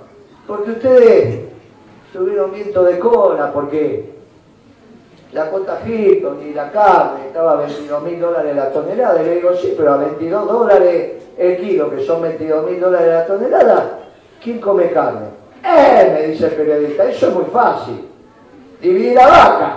[0.47, 1.41] porque ustedes
[2.13, 4.13] tuvieron viento de cola, porque
[5.33, 9.23] la cuota Hilton y la carne estaba a 22 mil dólares la tonelada.
[9.23, 13.09] Y le digo, sí, pero a 22 dólares el kilo, que son 22 mil dólares
[13.09, 13.99] la tonelada,
[14.43, 15.27] ¿quién come carne?
[15.65, 18.09] Eh, me dice el periodista, eso es muy fácil.
[18.81, 19.77] Dividir la vaca.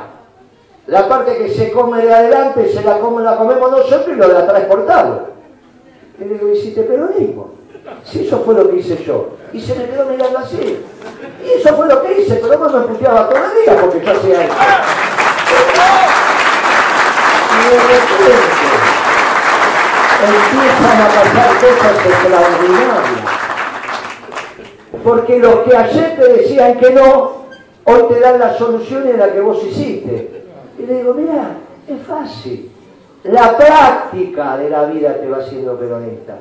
[0.87, 4.27] La parte que se come de adelante se la, come, la comemos nosotros y lo
[4.27, 5.29] de atrás exportado.
[6.19, 7.55] Y le digo, hiciste peronismo.
[8.03, 9.29] Si eso fue lo que hice yo.
[9.51, 10.79] Y se me quedó mirando así.
[11.43, 14.53] Y eso fue lo que hice, pero no me puteaba día porque yo hacía eso.
[17.51, 18.55] Y de repente
[20.23, 23.35] empiezan a pasar cosas extraordinarias.
[25.03, 27.45] Porque los que ayer te decían que no,
[27.85, 30.34] hoy te dan las soluciones de la que vos hiciste.
[30.77, 31.57] Y le digo, mira,
[31.87, 32.71] es fácil.
[33.23, 36.37] La práctica de la vida te va haciendo peronista.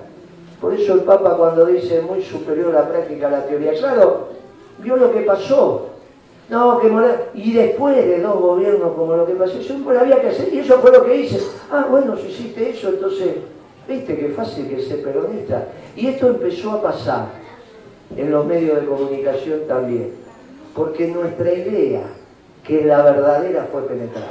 [0.60, 4.28] Por eso el Papa cuando dice muy superior la práctica a la teoría, claro,
[4.78, 5.90] vio lo que pasó.
[6.48, 6.90] No, que.
[7.34, 10.52] Y después de dos gobiernos como lo que pasó, no había que hacer.
[10.52, 11.40] Y eso fue lo que hice.
[11.70, 13.36] Ah, bueno, si hiciste eso, entonces,
[13.88, 15.68] viste qué fácil que ser peronista.
[15.96, 17.28] Y esto empezó a pasar
[18.16, 20.12] en los medios de comunicación también.
[20.74, 22.02] Porque nuestra idea,
[22.64, 24.30] que la verdadera, fue penetrar.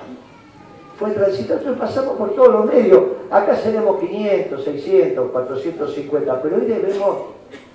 [0.98, 3.02] Fue transitar, entonces pasamos por todos los medios.
[3.30, 7.18] Acá seremos 500, 600, 450, pero hoy debemos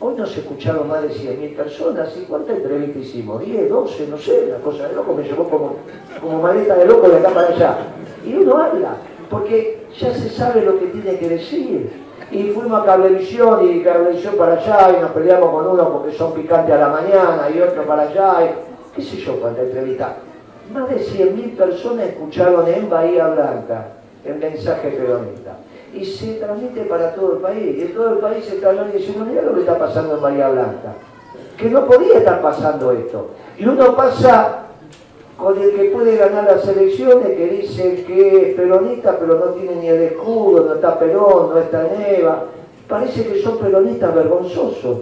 [0.01, 2.17] Hoy nos escucharon más de 100.000 personas.
[2.17, 3.43] ¿Y cuántas entrevistas hicimos?
[3.43, 4.07] ¿10, 12?
[4.07, 5.15] No sé, una cosa de loco.
[5.15, 5.77] Me llevó como,
[6.21, 7.79] como maleta de loco de acá para allá.
[8.25, 8.97] Y uno habla,
[9.29, 11.91] porque ya se sabe lo que tiene que decir.
[12.31, 16.33] Y fuimos a Cablevisión y Cablevisión para allá y nos peleamos con uno porque son
[16.35, 18.45] picantes a la mañana y otro para allá.
[18.45, 20.17] Y, ¿Qué sé yo cuánta entrevista?
[20.73, 23.87] Más de 100.000 personas escucharon en Bahía Blanca
[24.25, 25.57] el mensaje peronista
[25.95, 27.77] y se transmite para todo el país.
[27.79, 30.17] Y en todo el país se está hablando y diciendo, mira lo que está pasando
[30.17, 30.95] en Bahía Blanca.
[31.57, 33.31] Que no podía estar pasando esto.
[33.57, 34.67] Y uno pasa
[35.37, 39.77] con el que puede ganar las elecciones, que dice que es peronista, pero no tiene
[39.77, 42.45] ni el escudo, no está Perón, no está Neva.
[42.89, 44.99] Parece que son peronistas vergonzosos.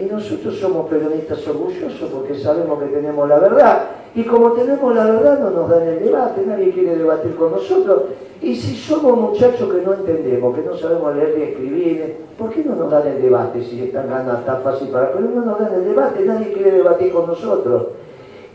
[0.00, 3.84] Y nosotros somos peronistas orgullosos porque sabemos que tenemos la verdad.
[4.14, 8.02] Y como tenemos la verdad no nos dan el debate, nadie quiere debatir con nosotros.
[8.42, 12.64] Y si somos muchachos que no entendemos, que no sabemos leer ni escribir, ¿por qué
[12.64, 15.12] no nos dan el debate si están ganando tan fácil para...
[15.12, 17.86] Pero no nos dan el debate, nadie quiere debatir con nosotros.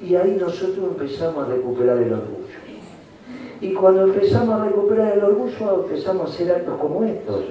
[0.05, 2.59] Y ahí nosotros empezamos a recuperar el orgullo.
[3.61, 7.43] Y cuando empezamos a recuperar el orgullo, empezamos a hacer actos como estos.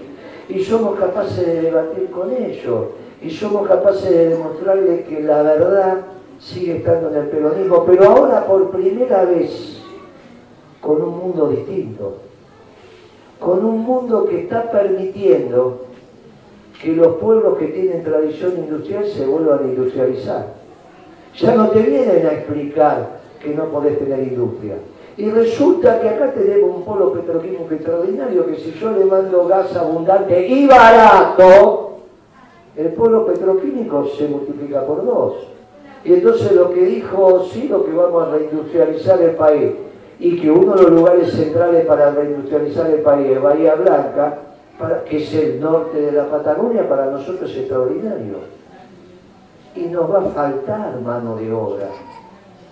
[0.48, 2.86] Y somos capaces de debatir con ellos
[3.20, 5.98] y somos capaces de demostrarle que la verdad
[6.40, 9.82] sigue estando en el peronismo, pero ahora por primera vez
[10.80, 12.18] con un mundo distinto,
[13.40, 15.86] con un mundo que está permitiendo
[16.80, 20.46] que los pueblos que tienen tradición industrial se vuelvan a industrializar.
[21.36, 24.76] Ya no te vienen a explicar que no podés tener industria.
[25.18, 29.74] Y resulta que acá tenemos un polo petroquímico extraordinario que si yo le mando gas
[29.74, 31.98] abundante y barato,
[32.76, 35.34] el pueblo petroquímico se multiplica por dos.
[36.04, 39.72] Y entonces lo que dijo lo que vamos a reindustrializar el país,
[40.20, 44.38] y que uno de los lugares centrales para reindustrializar el país es Bahía Blanca,
[45.04, 48.36] que es el norte de la Patagonia, para nosotros es extraordinario.
[49.74, 51.88] Y nos va a faltar mano de obra.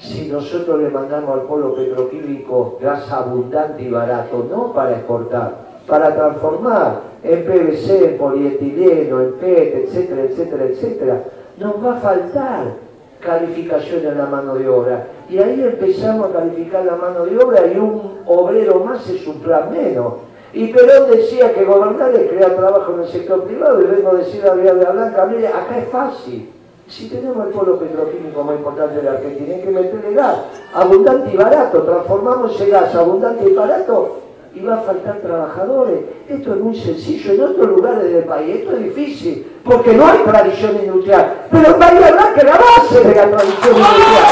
[0.07, 5.53] Si nosotros le mandamos al pueblo petroquímico gas abundante y barato, no para exportar,
[5.85, 11.25] para transformar en PVC, en polietileno, en PET, etcétera, etcétera, etcétera,
[11.59, 12.75] nos va a faltar
[13.21, 15.09] calificación en la mano de obra.
[15.29, 19.41] Y ahí empezamos a calificar la mano de obra y un obrero más es un
[19.41, 20.15] plan menos.
[20.53, 24.15] Y Perón decía que gobernar es crear trabajo en el sector privado y vengo a
[24.15, 26.53] decir a Blanca, mire, acá es fácil.
[26.89, 30.37] Si tenemos el polo petroquímico más importante de la Argentina, hay que meterle gas
[30.72, 31.82] abundante y barato.
[31.82, 34.20] Transformamos ese gas abundante y barato
[34.55, 35.99] y va a faltar trabajadores.
[36.28, 37.32] Esto es muy sencillo.
[37.32, 41.49] En otros lugares del país esto es difícil, porque no hay tradición industrial.
[41.51, 44.24] Pero en Bahía Blanca la base de la tradición industrial.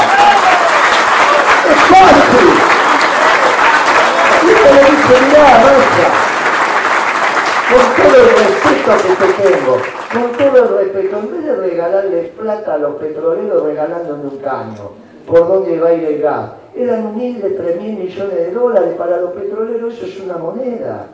[1.69, 2.47] Es fácil.
[4.47, 6.24] Y
[7.75, 9.77] con todo el respeto que te tengo,
[10.13, 14.91] con todo el respeto, en vez de regalarle plata a los petroleros regalándome un caño,
[15.27, 19.17] por dónde va a ir el gas, eran humildes 3 mil millones de dólares para
[19.17, 21.07] los petroleros, eso es una moneda.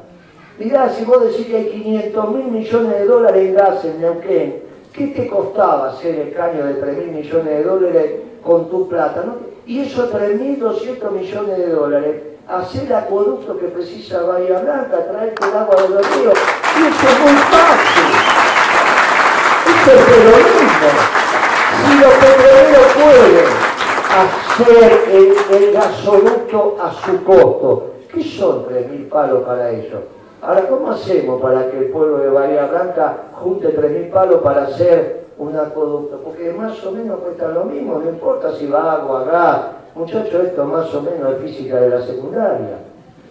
[0.60, 4.62] Mirá, si vos decís que hay 500 mil millones de dólares en gas en Neuquén,
[4.94, 8.12] ¿qué te costaba hacer el caño de 3 mil millones de dólares
[8.44, 9.24] con tu plata?
[9.66, 15.58] Y esos 3.200 millones de dólares, hacer el acueducto que precisa Bahía Blanca, traerte el
[15.58, 16.34] agua de los ríos,
[16.78, 18.10] y eso es muy fácil.
[19.68, 20.90] Eso es peronismo.
[21.86, 23.72] Si los petroleros pueden
[24.12, 27.88] hacer el, gasoducto a su costo.
[28.14, 30.02] ¿Qué son 3.000 palos para ellos?
[30.42, 35.28] Ahora, ¿cómo hacemos para que el pueblo de Bahía Blanca junte 3.000 palos para hacer
[35.38, 36.20] un acueducto?
[36.24, 39.60] Porque más o menos cuesta lo mismo, no importa si va agua, gas.
[39.96, 42.78] Muchachos, esto más o menos es física de la secundaria.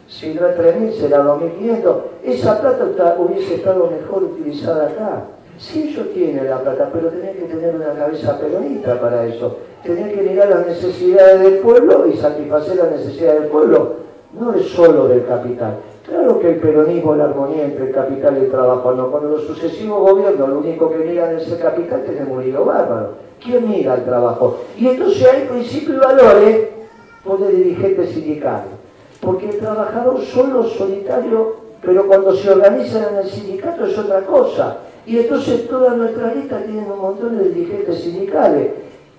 [0.09, 1.97] Si no es 3.000 será 2.500.
[2.25, 5.25] Esa plata hubiese estado mejor utilizada acá.
[5.57, 9.59] Si ellos tienen la plata, pero tienen que tener una cabeza peronista para eso.
[9.83, 13.97] Tenían que mirar las necesidades del pueblo y satisfacer las necesidades del pueblo.
[14.39, 15.77] no es solo del capital.
[16.11, 19.13] Claro que el peronismo la armonía entre el capital y el trabajo, no.
[19.13, 23.13] Cuando los sucesivos gobiernos lo único que miran es el capital, tenemos un lío bárbaro.
[23.41, 24.59] ¿Quién mira el trabajo?
[24.77, 26.69] Y entonces hay principios y valores
[27.23, 28.65] por el dirigente sindical.
[29.21, 34.79] Porque el trabajador solo solitario, pero cuando se organiza en el sindicato es otra cosa.
[35.07, 38.73] Y entonces toda nuestra lista tienen un montón de dirigentes sindicales.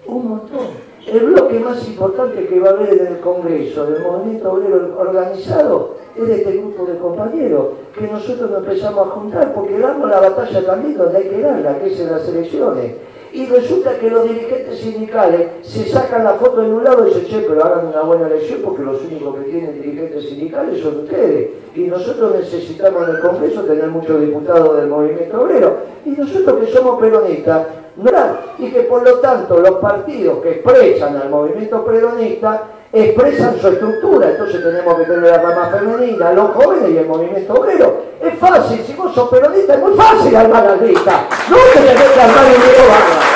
[0.05, 0.90] Un montón.
[1.07, 5.95] El bloque más importante que va a haber en el Congreso del movimiento obrero organizado
[6.15, 7.65] es este grupo de compañeros,
[7.97, 11.79] que nosotros nos empezamos a juntar porque damos la batalla también donde hay que darla,
[11.79, 12.95] que es en las elecciones.
[13.33, 17.27] Y resulta que los dirigentes sindicales se sacan la foto en un lado y dicen,
[17.27, 21.49] che, pero hagan una buena elección porque los únicos que tienen dirigentes sindicales son ustedes.
[21.73, 25.77] Y nosotros necesitamos en el Congreso tener muchos diputados del movimiento obrero.
[26.05, 28.11] Y nosotros que somos peronistas, no
[28.57, 32.63] y que por lo tanto los partidos que expresan al movimiento peronista
[32.93, 37.53] expresan su estructura, entonces tenemos que tener la rama femenina, los jóvenes y el movimiento
[37.53, 38.03] obrero.
[38.21, 41.25] Es fácil, si vos sos peronista, es muy fácil armar la lista.
[41.49, 43.31] No tenés que armar un bárbaro.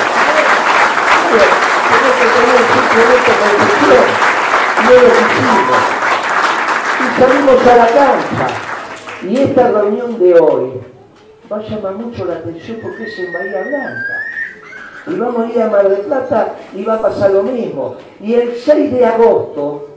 [1.90, 4.36] Tenés que tener simplemente concepción
[4.86, 5.84] es lo hicimos.
[7.02, 8.48] Y salimos a la cancha.
[9.24, 10.82] Y esta reunión de hoy
[11.52, 14.25] va a llamar mucho la atención porque es en Bahía Blanca
[15.08, 17.96] y vamos a ir a Mar del Plata y va a pasar lo mismo.
[18.20, 19.88] Y el 6 de agosto,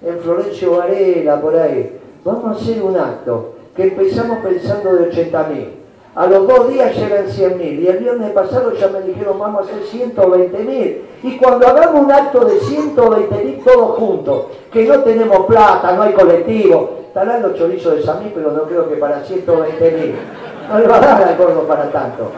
[0.00, 5.68] en Florencio Varela, por ahí, vamos a hacer un acto que empezamos pensando de 80.000.
[6.14, 9.64] A los dos días llegan 100.000 y el viernes pasado ya me dijeron vamos a
[9.64, 10.98] hacer 120.000.
[11.24, 16.12] Y cuando hagamos un acto de 120.000 todos juntos, que no tenemos plata, no hay
[16.12, 20.14] colectivo, estarán los chorizos de Samí, pero no creo que para 120.000.
[20.70, 22.30] No le va a dar al gordo para tanto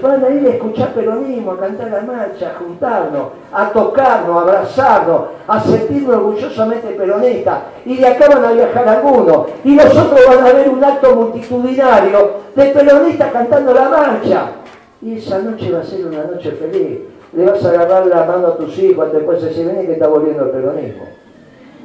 [0.00, 4.40] van a ir a escuchar peronismo, a cantar la marcha, a juntarnos, a tocarnos, a
[4.40, 7.58] abrazarnos, a sentirnos orgullosamente peronistas.
[7.84, 9.48] Y de acá van a viajar algunos.
[9.64, 14.52] Y nosotros van a ver un acto multitudinario de peronistas cantando la marcha.
[15.00, 17.00] Y esa noche va a ser una noche feliz.
[17.32, 20.44] Le vas a agarrar la mano a tus hijos, después se viene que está volviendo
[20.44, 21.04] el peronismo.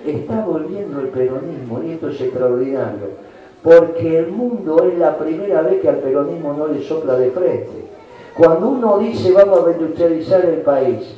[0.06, 3.34] Está volviendo el peronismo y esto es extraordinario
[3.64, 7.94] porque el mundo es la primera vez que al peronismo no le sopla de frente.
[8.36, 11.16] Cuando uno dice vamos a reindustrializar el país,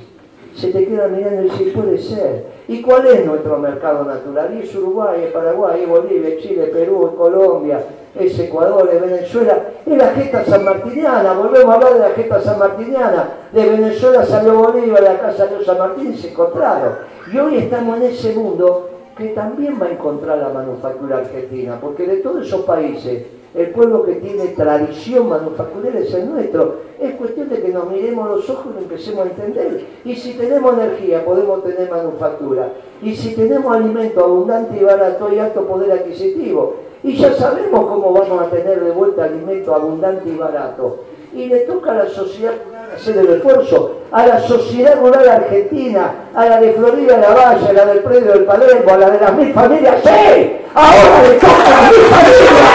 [0.55, 2.45] se te queda mirando y dice, puede ser.
[2.67, 4.55] ¿Y cuál es nuestro mercado natural?
[4.55, 7.83] Y es Uruguay, es Paraguay, es Bolivia, es Chile, Perú, es Colombia,
[8.17, 13.29] es Ecuador, es Venezuela, es la gesta sanmartiniana, volvemos a hablar de la gesta sanmartiniana,
[13.51, 16.93] de Venezuela salió Bolivia, de acá salió San Martín y se encontraron.
[17.31, 22.07] Y hoy estamos en ese mundo que también va a encontrar la manufactura argentina, porque
[22.07, 23.23] de todos esos países
[23.55, 26.81] el pueblo que tiene tradición manufacturera es el nuestro.
[26.99, 29.85] Es cuestión de que nos miremos los ojos y empecemos a entender.
[30.03, 32.73] Y si tenemos energía, podemos tener manufactura.
[33.01, 36.75] Y si tenemos alimento abundante y barato, y alto poder adquisitivo.
[37.01, 41.03] Y ya sabemos cómo vamos a tener de vuelta alimento abundante y barato.
[41.33, 42.53] Y le toca a la sociedad
[42.93, 47.73] hacer el esfuerzo, a la sociedad rural argentina, a la de Florida, la Valle, a
[47.73, 50.57] la del Predio del Palermo, a la de las mil familias, ¡sí!
[50.73, 52.74] Ahora le toca a las mil familias,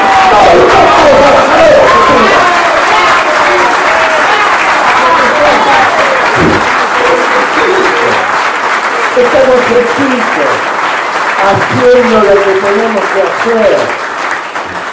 [9.16, 10.55] Estamos fresquitos,
[11.43, 14.00] haciendo lo que tenemos que hacer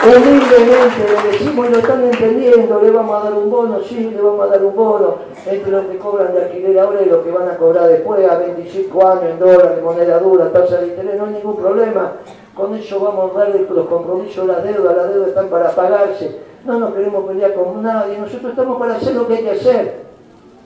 [0.05, 4.45] humildemente le decimos, lo están entendiendo, le vamos a dar un bono, sí, le vamos
[4.45, 7.49] a dar un bono, entre los que cobran de alquiler ahora y los que van
[7.49, 11.33] a cobrar después a 25 años en dólares, moneda dura, tasa de interés, no hay
[11.33, 12.13] ningún problema.
[12.53, 16.39] Con eso vamos a dar los compromisos, las deudas, las deudas están para pagarse.
[16.65, 19.95] No nos queremos pelear con nadie, nosotros estamos para hacer lo que hay que hacer,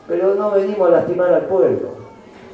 [0.08, 1.90] pero no venimos a lastimar al pueblo.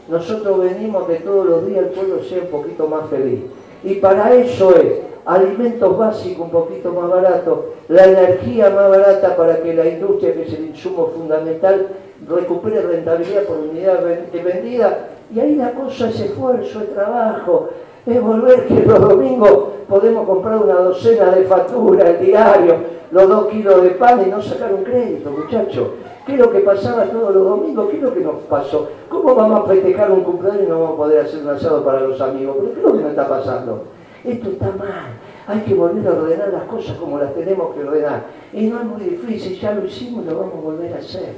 [0.10, 3.42] Nosotros venimos a que todos los días el pueblo sea un poquito más feliz.
[3.84, 7.60] Y para eso es alimentos básicos un poquito más baratos,
[7.90, 11.88] la energía más barata para que la industria, que es el insumo fundamental,
[12.28, 15.10] recupere rentabilidad por unidad vendida.
[15.34, 17.70] Y ahí la cosa es esfuerzo, es trabajo,
[18.06, 19.60] es volver que los domingos
[19.90, 22.76] podemos comprar una docena de facturas, el diario,
[23.12, 25.88] los dos kilos de pan y no sacar un crédito, muchachos.
[26.26, 27.90] ¿Qué es lo que pasaba todos los domingos?
[27.90, 28.88] ¿Qué es lo que nos pasó?
[29.10, 32.02] ¿Cómo vamos a festejar un cumpleaños y no vamos a poder hacer un asado para
[32.02, 32.56] los amigos?
[32.60, 33.97] ¿Pero qué es lo que nos está pasando?
[34.28, 35.16] Esto está mal.
[35.48, 38.26] Hay que volver a ordenar las cosas como las tenemos que ordenar.
[38.52, 41.34] Y no es muy difícil, ya lo hicimos, lo vamos a volver a hacer.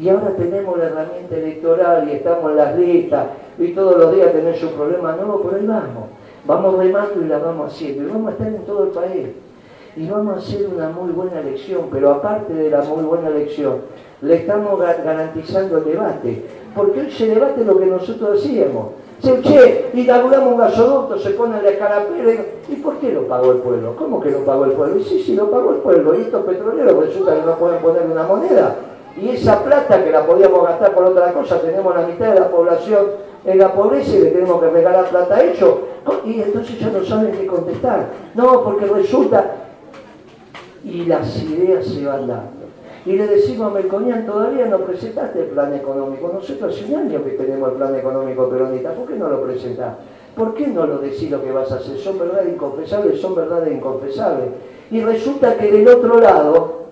[0.00, 3.26] Y ahora tenemos la herramienta electoral y estamos en las listas
[3.58, 6.04] y todos los días tenemos un problema nuevo, por ahí vamos.
[6.44, 8.02] Vamos remando y la vamos haciendo.
[8.02, 9.28] Y vamos a estar en todo el país.
[9.96, 13.76] Y vamos a hacer una muy buena elección, pero aparte de la muy buena elección,
[14.22, 16.44] le estamos garantizando el debate.
[16.74, 18.86] Porque hoy se debate lo que nosotros hacíamos
[19.20, 22.32] Se, che, inauguramos un gasoducto, se pone la escarapela.
[22.68, 23.96] ¿Y por qué lo pagó el pueblo?
[23.96, 24.98] ¿Cómo que lo pagó el pueblo?
[24.98, 26.16] Y sí, sí, lo pagó el pueblo.
[26.16, 28.76] Y estos petroleros resulta que no pueden poner una moneda.
[29.20, 32.48] Y esa plata que la podíamos gastar por otra cosa, tenemos la mitad de la
[32.48, 33.06] población
[33.44, 35.74] en la pobreza y le tenemos que regalar plata ellos.
[36.24, 38.06] Y entonces ya no saben qué contestar.
[38.34, 39.64] No, porque resulta...
[40.84, 42.57] Y las ideas se van dando.
[43.08, 46.30] Y le decimos a Melconian, todavía no presentaste el plan económico.
[46.30, 48.92] Nosotros hace un año que tenemos el plan económico peronista.
[48.92, 49.94] ¿Por qué no lo presentás?
[50.36, 51.96] ¿Por qué no lo decís lo que vas a hacer?
[51.96, 54.50] Son verdades inconfesables, son verdades inconfesables.
[54.90, 56.82] Y resulta que del otro lado,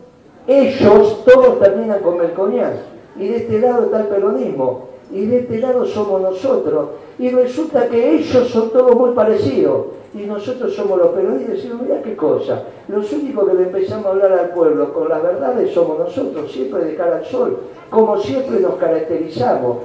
[0.46, 2.72] ellos todos terminan con Melconian.
[3.16, 4.88] Y de este lado está el peronismo.
[5.12, 6.88] Y de este lado somos nosotros.
[7.18, 11.82] Y resulta que ellos son todos muy parecidos y nosotros somos los peronistas y decimos,
[11.82, 15.72] mira qué cosa, los únicos que le empezamos a hablar al pueblo con las verdades
[15.72, 17.58] somos nosotros, siempre de cara al sol,
[17.90, 19.78] como siempre nos caracterizamos.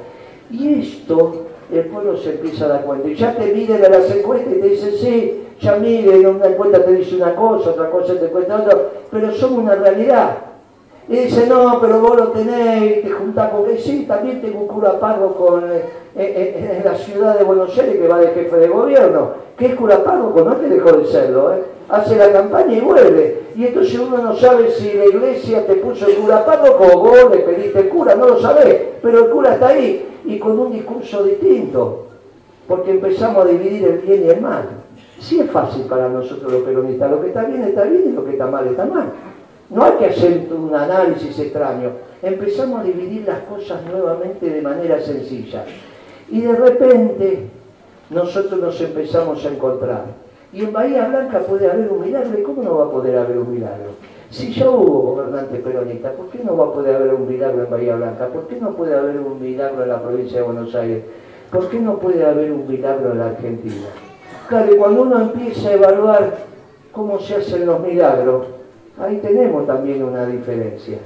[0.50, 3.08] Y esto el pueblo se empieza a dar cuenta.
[3.08, 6.84] Y ya te miden a las encuestas y te dicen, sí, ya mide, una encuesta
[6.84, 8.78] te dice una cosa, otra cosa te cuenta otra,
[9.10, 10.38] pero somos una realidad.
[11.12, 14.68] Y dice, no, pero vos lo tenés, te juntás con que sí, también tengo un
[14.68, 14.98] cura
[15.38, 15.84] con, eh,
[16.16, 19.32] eh, eh, en la ciudad de Buenos Aires que va de jefe de gobierno.
[19.58, 20.32] ¿Qué es cura pago?
[20.32, 21.54] Pues no te dejó de serlo,
[21.90, 23.42] hace la campaña y vuelve.
[23.58, 27.30] Y entonces uno no sabe si la iglesia te puso el cura pago o vos
[27.30, 30.72] le pediste el cura, no lo sabés, pero el cura está ahí y con un
[30.72, 32.06] discurso distinto,
[32.70, 34.64] porque empezamos a dividir el bien y el mal.
[35.20, 38.24] Sí es fácil para nosotros los peronistas, lo que está bien está bien y lo
[38.24, 39.12] que está mal está mal.
[39.72, 41.92] No hay que hacer un análisis extraño.
[42.22, 45.64] Empezamos a dividir las cosas nuevamente de manera sencilla.
[46.30, 47.48] Y de repente
[48.10, 50.04] nosotros nos empezamos a encontrar.
[50.52, 52.38] Y en Bahía Blanca puede haber un milagro.
[52.38, 53.92] ¿Y cómo no va a poder haber un milagro?
[54.30, 57.70] Si ya hubo gobernantes peronistas, ¿por qué no va a poder haber un milagro en
[57.70, 58.28] Bahía Blanca?
[58.28, 61.04] ¿Por qué no puede haber un milagro en la provincia de Buenos Aires?
[61.50, 63.88] ¿Por qué no puede haber un milagro en la Argentina?
[64.50, 66.34] Claro, cuando uno empieza a evaluar
[66.92, 68.48] cómo se hacen los milagros,
[69.02, 71.00] Ahí tenemos también una diferencia.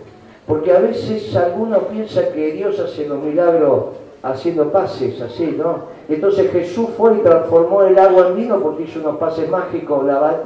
[0.46, 3.86] Porque a veces algunos piensa que Dios hace los milagros
[4.22, 5.96] haciendo pases, así, ¿no?
[6.10, 10.41] Entonces Jesús fue y transformó el agua en vino porque hizo unos pases mágicos, la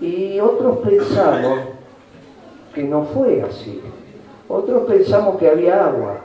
[0.00, 1.58] y otros pensamos
[2.74, 3.82] que no fue así.
[4.48, 6.20] Otros pensamos que había agua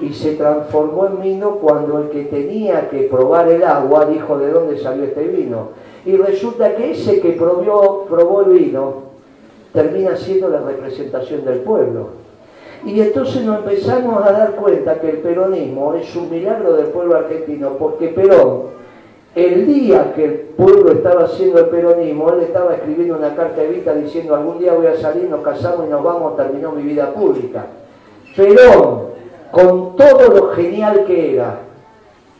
[0.00, 4.50] y se transformó en vino cuando el que tenía que probar el agua dijo de
[4.50, 5.68] dónde salió este vino.
[6.04, 9.09] Y resulta que ese que probó, probó el vino
[9.72, 12.08] termina siendo la representación del pueblo.
[12.84, 17.16] Y entonces nos empezamos a dar cuenta que el peronismo es un milagro del pueblo
[17.16, 18.70] argentino, porque Perón,
[19.34, 23.68] el día que el pueblo estaba haciendo el peronismo, él estaba escribiendo una carta de
[23.68, 27.12] vista diciendo algún día voy a salir, nos casamos y nos vamos, terminó mi vida
[27.12, 27.66] pública.
[28.34, 29.10] Perón,
[29.50, 31.58] con todo lo genial que era,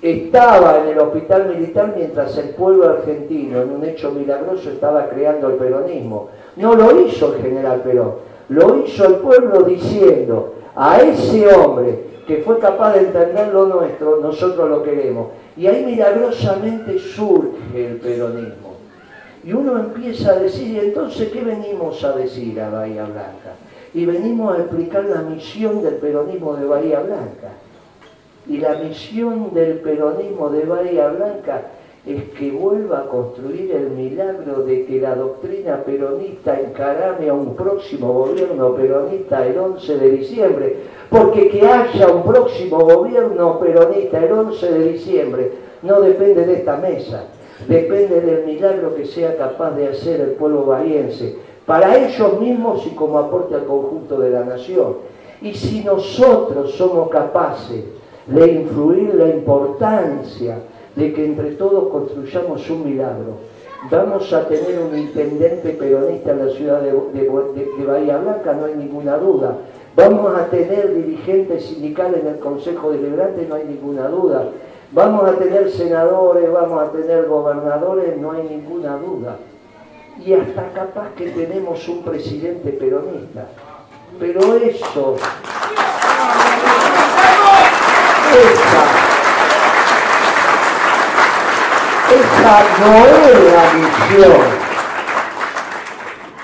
[0.02, 5.48] estaba en el hospital militar mientras el pueblo argentino, en un hecho milagroso, estaba creando
[5.48, 6.28] el peronismo.
[6.56, 8.14] No lo hizo el general Perón,
[8.48, 14.20] lo hizo el pueblo diciendo a ese hombre que fue capaz de entender lo nuestro,
[14.20, 15.28] nosotros lo queremos.
[15.56, 18.70] Y ahí milagrosamente surge el peronismo.
[19.42, 23.56] Y uno empieza a decir, entonces, ¿qué venimos a decir a Bahía Blanca?
[23.92, 27.52] Y venimos a explicar la misión del peronismo de Bahía Blanca
[28.50, 31.62] y la misión del peronismo de Bahía Blanca
[32.04, 37.54] es que vuelva a construir el milagro de que la doctrina peronista encarame a un
[37.54, 40.76] próximo gobierno peronista el 11 de diciembre,
[41.08, 46.76] porque que haya un próximo gobierno peronista el 11 de diciembre no depende de esta
[46.76, 47.26] mesa,
[47.68, 51.36] depende del milagro que sea capaz de hacer el pueblo bahiense,
[51.66, 54.96] para ellos mismos y como aporte al conjunto de la nación.
[55.40, 57.84] Y si nosotros somos capaces
[58.26, 60.58] de influir la importancia
[60.96, 63.50] de que entre todos construyamos un milagro.
[63.90, 69.16] Vamos a tener un intendente peronista en la ciudad de, Bahía Blanca, no hay ninguna
[69.16, 69.56] duda.
[69.96, 74.50] Vamos a tener dirigentes sindicales en el Consejo Deliberante, no hay ninguna duda.
[74.92, 79.36] Vamos a tener senadores, vamos a tener gobernadores, no hay ninguna duda.
[80.24, 83.46] Y hasta capaz que tenemos un presidente peronista.
[84.18, 85.16] Pero eso
[92.10, 94.40] esa, no es la misión.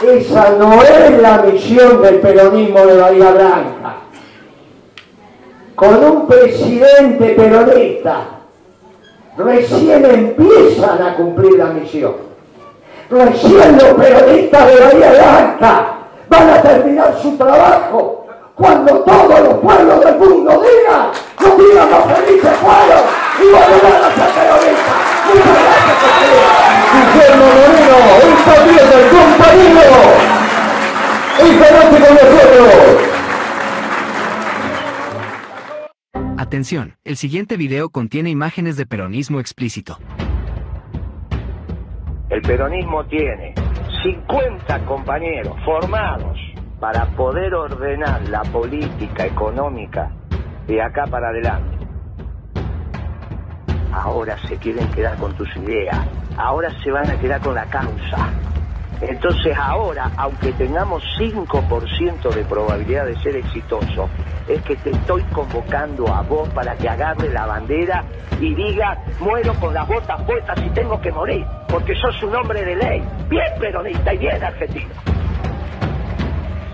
[0.02, 3.96] Esa no es la misión del peronismo de Bahía Blanca.
[5.74, 8.20] Con un presidente peronista,
[9.36, 12.14] recién empiezan a cumplir la misión.
[13.10, 15.86] Recién los peronistas de Bahía Blanca
[16.28, 18.25] van a terminar su trabajo
[18.56, 23.02] cuando todos los pueblos del mundo digan, no digan los felices pueblos
[23.38, 24.96] y volverán a ser peronistas.
[25.28, 25.96] Muchas gracias.
[26.96, 30.00] Guillermo Moreno, el patriota, el compañero.
[31.38, 32.72] Esta noche con nosotros.
[36.38, 39.98] Atención, el siguiente video contiene imágenes de peronismo explícito.
[42.30, 43.54] El peronismo tiene
[44.02, 46.38] 50 compañeros formados
[46.80, 50.10] para poder ordenar la política económica
[50.66, 51.76] de acá para adelante.
[53.92, 55.98] Ahora se quieren quedar con tus ideas,
[56.36, 58.30] ahora se van a quedar con la causa.
[59.00, 64.08] Entonces ahora, aunque tengamos 5% de probabilidad de ser exitoso,
[64.48, 68.04] es que te estoy convocando a vos para que agarre la bandera
[68.40, 72.64] y diga, muero con las botas puestas y tengo que morir, porque sos un hombre
[72.64, 74.94] de ley, bien peronista y bien argentino.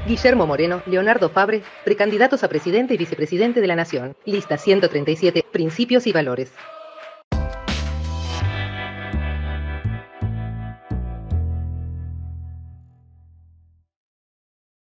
[0.05, 4.14] Guillermo Moreno, Leonardo Fabre, precandidatos a presidente y vicepresidente de la Nación.
[4.24, 6.50] Lista 137, Principios y Valores.